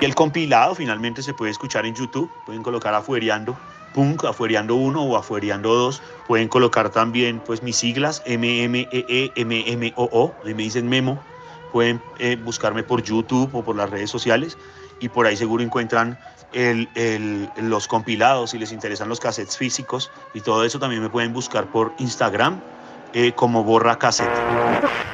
El 0.00 0.14
compilado 0.14 0.76
finalmente 0.76 1.22
se 1.22 1.34
puede 1.34 1.50
escuchar 1.50 1.86
en 1.86 1.94
YouTube, 1.96 2.30
pueden 2.46 2.62
colocar 2.62 2.94
afuereando 2.94 3.56
Punk, 3.92 4.24
Afuereando 4.24 4.76
1 4.76 5.02
o 5.02 5.16
Afuereando 5.16 5.74
2. 5.74 6.02
Pueden 6.28 6.48
colocar 6.48 6.90
también 6.90 7.40
pues 7.40 7.62
mis 7.62 7.76
siglas, 7.76 8.22
MMEE, 8.26 9.32
MMOO, 9.36 10.34
me 10.44 10.54
dicen 10.54 10.88
Memo. 10.88 11.18
Pueden 11.72 12.00
eh, 12.18 12.36
buscarme 12.36 12.82
por 12.82 13.02
YouTube 13.02 13.50
o 13.52 13.62
por 13.62 13.76
las 13.76 13.90
redes 13.90 14.10
sociales 14.10 14.56
y 15.00 15.08
por 15.08 15.26
ahí 15.26 15.36
seguro 15.36 15.62
encuentran 15.62 16.18
el, 16.52 16.88
el, 16.94 17.48
los 17.56 17.86
compilados 17.86 18.50
si 18.50 18.58
les 18.58 18.72
interesan 18.72 19.08
los 19.08 19.20
cassettes 19.20 19.56
físicos 19.56 20.10
y 20.34 20.40
todo 20.40 20.64
eso 20.64 20.78
también 20.78 21.02
me 21.02 21.08
pueden 21.08 21.32
buscar 21.32 21.66
por 21.66 21.92
Instagram 21.98 22.60
eh, 23.12 23.32
como 23.32 23.64
Borra 23.64 23.98
Cassette. 23.98 24.28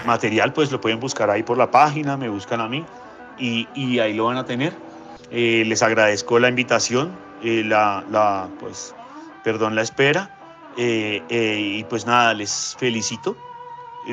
Material 0.05 0.53
pues 0.53 0.71
lo 0.71 0.81
pueden 0.81 1.01
buscar 1.01 1.31
ahí 1.31 1.43
por 1.43 1.59
la 1.59 1.71
página, 1.71 2.17
me 2.17 2.29
buscan 2.29 2.61
a 2.61 2.69
mí 2.69 2.85
y, 3.39 3.69
y 3.75 3.99
ahí 3.99 4.15
lo 4.15 4.27
van 4.27 4.37
a 4.37 4.45
tener. 4.45 4.73
Eh, 5.31 5.65
les 5.67 5.83
agradezco 5.83 6.39
la 6.39 6.49
invitación, 6.49 7.11
eh, 7.43 7.63
la, 7.65 8.05
la, 8.11 8.49
pues, 8.61 8.95
perdón 9.43 9.75
la 9.75 9.83
espera. 9.83 10.31
Eh, 10.79 11.23
eh, 11.31 11.79
y 11.79 11.85
pues 11.85 12.05
nada, 12.05 12.35
les 12.35 12.77
felicito 12.79 13.35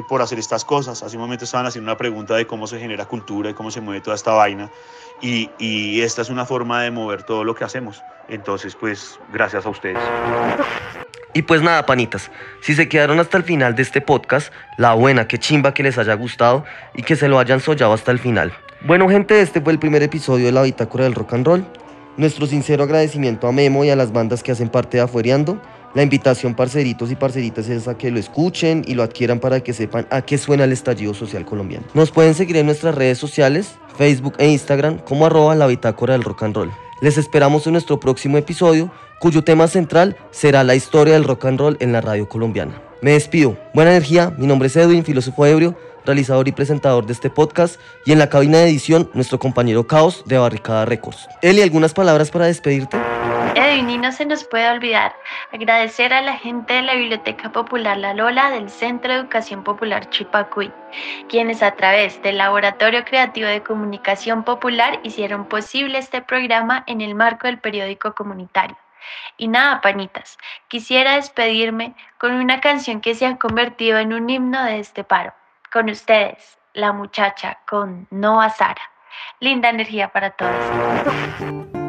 por 0.01 0.21
hacer 0.21 0.39
estas 0.39 0.65
cosas. 0.65 1.03
Hace 1.03 1.17
un 1.17 1.21
momento 1.21 1.45
estaban 1.45 1.65
haciendo 1.65 1.91
una 1.91 1.97
pregunta 1.97 2.35
de 2.35 2.47
cómo 2.47 2.67
se 2.67 2.79
genera 2.79 3.05
cultura 3.05 3.51
y 3.51 3.53
cómo 3.53 3.69
se 3.69 3.81
mueve 3.81 4.01
toda 4.01 4.15
esta 4.15 4.33
vaina. 4.33 4.71
Y, 5.21 6.01
esta 6.01 6.21
es 6.21 6.29
una 6.29 6.45
forma 6.45 6.81
de 6.83 6.91
mover 6.91 7.23
todo 7.23 7.43
lo 7.43 7.55
que 7.55 7.63
hacemos. 7.63 8.01
Entonces, 8.27 8.75
pues, 8.75 9.19
gracias 9.31 9.65
a 9.65 9.69
ustedes. 9.69 9.97
Y 11.33 11.43
pues 11.43 11.61
nada, 11.61 11.85
panitas, 11.85 12.29
si 12.61 12.75
se 12.75 12.87
quedaron 12.87 13.19
hasta 13.19 13.37
el 13.37 13.43
final 13.43 13.73
de 13.75 13.81
este 13.81 14.01
podcast, 14.01 14.53
la 14.77 14.93
buena, 14.93 15.27
que 15.27 15.39
chimba 15.39 15.73
que 15.73 15.81
les 15.81 15.97
haya 15.97 16.13
gustado 16.13 16.63
y 16.93 17.03
que 17.03 17.15
se 17.15 17.27
lo 17.27 17.39
hayan 17.39 17.59
sollado 17.59 17.93
hasta 17.93 18.11
el 18.11 18.19
final. 18.19 18.53
Bueno, 18.81 19.09
gente, 19.09 19.41
este 19.41 19.61
fue 19.61 19.73
el 19.73 19.79
primer 19.79 20.03
episodio 20.03 20.45
de 20.45 20.51
la 20.51 20.61
Bitácora 20.61 21.05
del 21.05 21.15
Rock 21.15 21.33
and 21.33 21.47
Roll. 21.47 21.65
Nuestro 22.17 22.45
sincero 22.45 22.83
agradecimiento 22.83 23.47
a 23.47 23.51
Memo 23.51 23.83
y 23.83 23.89
a 23.89 23.95
las 23.95 24.11
bandas 24.11 24.43
que 24.43 24.51
hacen 24.51 24.69
parte 24.69 24.97
de 24.97 25.03
Afuereando. 25.03 25.59
La 25.95 26.01
invitación, 26.01 26.55
parceritos 26.55 27.11
y 27.11 27.15
parceritas, 27.15 27.69
es 27.69 27.87
a 27.87 27.95
que 27.95 28.09
lo 28.09 28.17
escuchen 28.19 28.83
y 28.87 28.95
lo 28.95 29.03
adquieran 29.03 29.39
para 29.39 29.59
que 29.59 29.73
sepan 29.73 30.07
a 30.09 30.23
qué 30.23 30.39
suena 30.39 30.63
el 30.63 30.71
estallido 30.71 31.13
social 31.13 31.45
colombiano. 31.45 31.85
Nos 31.93 32.09
pueden 32.09 32.33
seguir 32.33 32.57
en 32.57 32.65
nuestras 32.65 32.95
redes 32.95 33.19
sociales, 33.19 33.75
Facebook 33.95 34.33
e 34.39 34.47
Instagram, 34.47 34.97
como 34.99 35.27
arroba 35.27 35.53
la 35.53 35.67
bitácora 35.67 36.13
del 36.13 36.23
rock 36.23 36.43
and 36.43 36.55
roll. 36.55 36.71
Les 37.01 37.19
esperamos 37.19 37.67
en 37.67 37.73
nuestro 37.73 37.99
próximo 37.99 38.39
episodio, 38.39 38.91
cuyo 39.19 39.43
tema 39.43 39.67
central 39.67 40.17
será 40.31 40.63
la 40.63 40.73
historia 40.73 41.13
del 41.13 41.25
rock 41.25 41.45
and 41.45 41.59
roll 41.59 41.77
en 41.79 41.91
la 41.91 42.01
radio 42.01 42.27
colombiana. 42.27 42.81
Me 43.03 43.11
despido. 43.11 43.55
Buena 43.75 43.91
energía. 43.91 44.33
Mi 44.37 44.47
nombre 44.47 44.67
es 44.67 44.75
Edwin, 44.75 45.03
filósofo 45.03 45.45
ebrio, 45.45 45.77
realizador 46.05 46.47
y 46.47 46.51
presentador 46.51 47.05
de 47.05 47.13
este 47.13 47.29
podcast. 47.29 47.79
Y 48.05 48.11
en 48.11 48.19
la 48.19 48.29
cabina 48.29 48.59
de 48.59 48.65
edición, 48.65 49.09
nuestro 49.13 49.39
compañero 49.39 49.87
Caos 49.87 50.23
de 50.25 50.37
Barricada 50.37 50.85
Records. 50.85 51.27
Eli, 51.41 51.61
¿algunas 51.61 51.93
palabras 51.93 52.31
para 52.31 52.45
despedirte? 52.45 52.97
Edwin, 53.55 53.89
y 53.89 53.97
no 53.99 54.11
se 54.11 54.25
nos 54.25 54.43
puede 54.45 54.67
olvidar 54.69 55.13
agradecer 55.51 56.11
a 56.11 56.21
la 56.21 56.37
gente 56.37 56.73
de 56.73 56.81
la 56.81 56.95
Biblioteca 56.95 57.51
Popular 57.51 57.97
La 57.97 58.13
Lola 58.13 58.49
del 58.49 58.69
Centro 58.69 59.13
de 59.13 59.19
Educación 59.19 59.63
Popular 59.63 60.09
Chipacuy, 60.09 60.71
quienes 61.29 61.61
a 61.61 61.75
través 61.75 62.21
del 62.23 62.39
Laboratorio 62.39 63.05
Creativo 63.05 63.47
de 63.47 63.61
Comunicación 63.61 64.43
Popular 64.43 64.99
hicieron 65.03 65.45
posible 65.45 65.99
este 65.99 66.21
programa 66.21 66.83
en 66.87 67.01
el 67.01 67.13
marco 67.13 67.45
del 67.45 67.59
periódico 67.59 68.15
comunitario. 68.15 68.77
Y 69.37 69.47
nada, 69.47 69.81
panitas, 69.81 70.37
quisiera 70.67 71.15
despedirme 71.15 71.95
con 72.17 72.33
una 72.33 72.59
canción 72.59 73.01
que 73.01 73.13
se 73.13 73.25
ha 73.25 73.37
convertido 73.37 73.99
en 73.99 74.13
un 74.13 74.29
himno 74.29 74.63
de 74.63 74.79
este 74.79 75.03
paro. 75.03 75.33
Con 75.73 75.89
ustedes, 75.89 76.59
La 76.75 76.93
Muchacha 76.93 77.57
con 77.67 78.05
Noah 78.11 78.51
Sara. 78.51 78.91
Linda 79.39 79.69
energía 79.69 80.09
para 80.09 80.29
todos. 80.29 81.82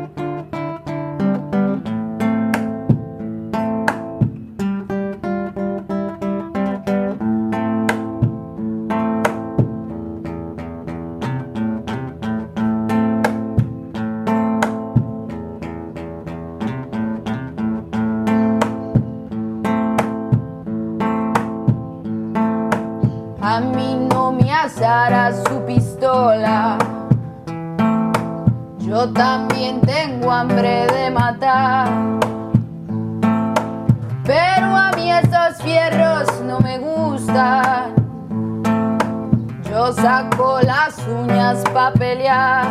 Saco 40.14 40.60
las 40.62 40.96
uñas 41.08 41.64
pa' 41.72 41.92
pelear. 41.92 42.66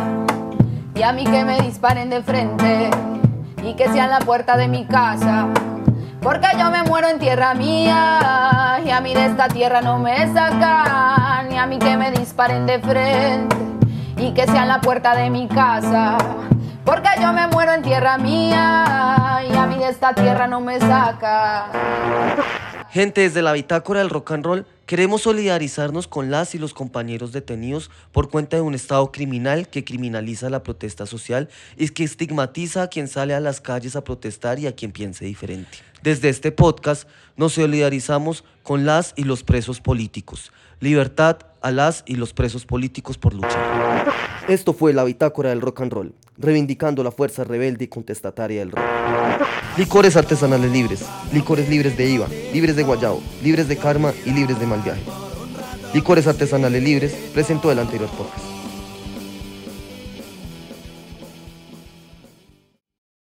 Y 0.94 1.02
a 1.02 1.12
mí 1.12 1.24
que 1.24 1.44
me 1.44 1.60
disparen 1.60 2.08
de 2.08 2.22
frente. 2.22 2.90
Y 3.62 3.74
que 3.74 3.88
sean 3.88 4.10
la 4.10 4.20
puerta 4.20 4.56
de 4.56 4.66
mi 4.68 4.86
casa. 4.86 5.48
Porque 6.22 6.48
yo 6.58 6.70
me 6.70 6.82
muero 6.84 7.08
en 7.08 7.18
tierra 7.18 7.52
mía 7.52 8.80
y 8.82 8.90
a 8.90 9.00
mí 9.02 9.12
de 9.12 9.26
esta 9.26 9.48
tierra 9.48 9.82
no 9.82 9.98
me 9.98 10.32
sacan. 10.32 11.50
Ni 11.50 11.58
a 11.58 11.66
mí 11.66 11.78
que 11.78 11.96
me 11.98 12.10
disparen 12.12 12.64
de 12.66 12.78
frente 12.78 13.56
y 14.16 14.32
que 14.32 14.46
sean 14.46 14.68
la 14.68 14.80
puerta 14.80 15.14
de 15.14 15.28
mi 15.28 15.46
casa. 15.46 16.16
Porque 16.82 17.10
yo 17.20 17.32
me 17.34 17.46
muero 17.48 17.74
en 17.74 17.82
tierra 17.82 18.16
mía 18.16 19.42
y 19.50 19.54
a 19.54 19.66
mí 19.66 19.76
de 19.76 19.88
esta 19.88 20.14
tierra 20.14 20.46
no 20.46 20.60
me 20.60 20.80
sacan. 20.80 21.64
Gente, 22.94 23.22
desde 23.22 23.42
la 23.42 23.52
bitácora 23.52 23.98
del 23.98 24.08
rock 24.08 24.30
and 24.30 24.44
roll, 24.44 24.66
queremos 24.86 25.22
solidarizarnos 25.22 26.06
con 26.06 26.30
las 26.30 26.54
y 26.54 26.58
los 26.58 26.74
compañeros 26.74 27.32
detenidos 27.32 27.90
por 28.12 28.30
cuenta 28.30 28.56
de 28.56 28.62
un 28.62 28.72
Estado 28.72 29.10
criminal 29.10 29.66
que 29.66 29.82
criminaliza 29.82 30.48
la 30.48 30.62
protesta 30.62 31.04
social 31.04 31.48
y 31.76 31.88
que 31.88 32.04
estigmatiza 32.04 32.82
a 32.82 32.86
quien 32.86 33.08
sale 33.08 33.34
a 33.34 33.40
las 33.40 33.60
calles 33.60 33.96
a 33.96 34.04
protestar 34.04 34.60
y 34.60 34.68
a 34.68 34.76
quien 34.76 34.92
piense 34.92 35.24
diferente. 35.24 35.78
Desde 36.04 36.28
este 36.28 36.52
podcast 36.52 37.08
nos 37.36 37.54
solidarizamos 37.54 38.44
con 38.62 38.86
las 38.86 39.12
y 39.16 39.24
los 39.24 39.42
presos 39.42 39.80
políticos. 39.80 40.52
Libertad 40.78 41.38
a 41.64 41.70
las 41.70 42.04
y 42.06 42.16
los 42.16 42.34
presos 42.34 42.66
políticos 42.66 43.16
por 43.16 43.32
luchar. 43.32 44.12
Esto 44.48 44.74
fue 44.74 44.92
la 44.92 45.02
bitácora 45.02 45.48
del 45.48 45.62
rock 45.62 45.80
and 45.80 45.92
roll, 45.92 46.14
reivindicando 46.36 47.02
la 47.02 47.10
fuerza 47.10 47.42
rebelde 47.42 47.86
y 47.86 47.88
contestataria 47.88 48.60
del 48.60 48.70
rock. 48.70 48.84
Licores 49.78 50.14
artesanales 50.16 50.70
libres, 50.70 51.06
licores 51.32 51.68
libres 51.70 51.96
de 51.96 52.10
IVA, 52.10 52.28
libres 52.52 52.76
de 52.76 52.82
guayabo, 52.82 53.22
libres 53.42 53.66
de 53.66 53.78
karma 53.78 54.12
y 54.26 54.30
libres 54.30 54.60
de 54.60 54.66
mal 54.66 54.82
viaje. 54.82 55.02
Licores 55.94 56.26
artesanales 56.26 56.82
libres 56.82 57.14
presentó 57.32 57.72
el 57.72 57.78
anterior 57.78 58.10
podcast. 58.10 58.53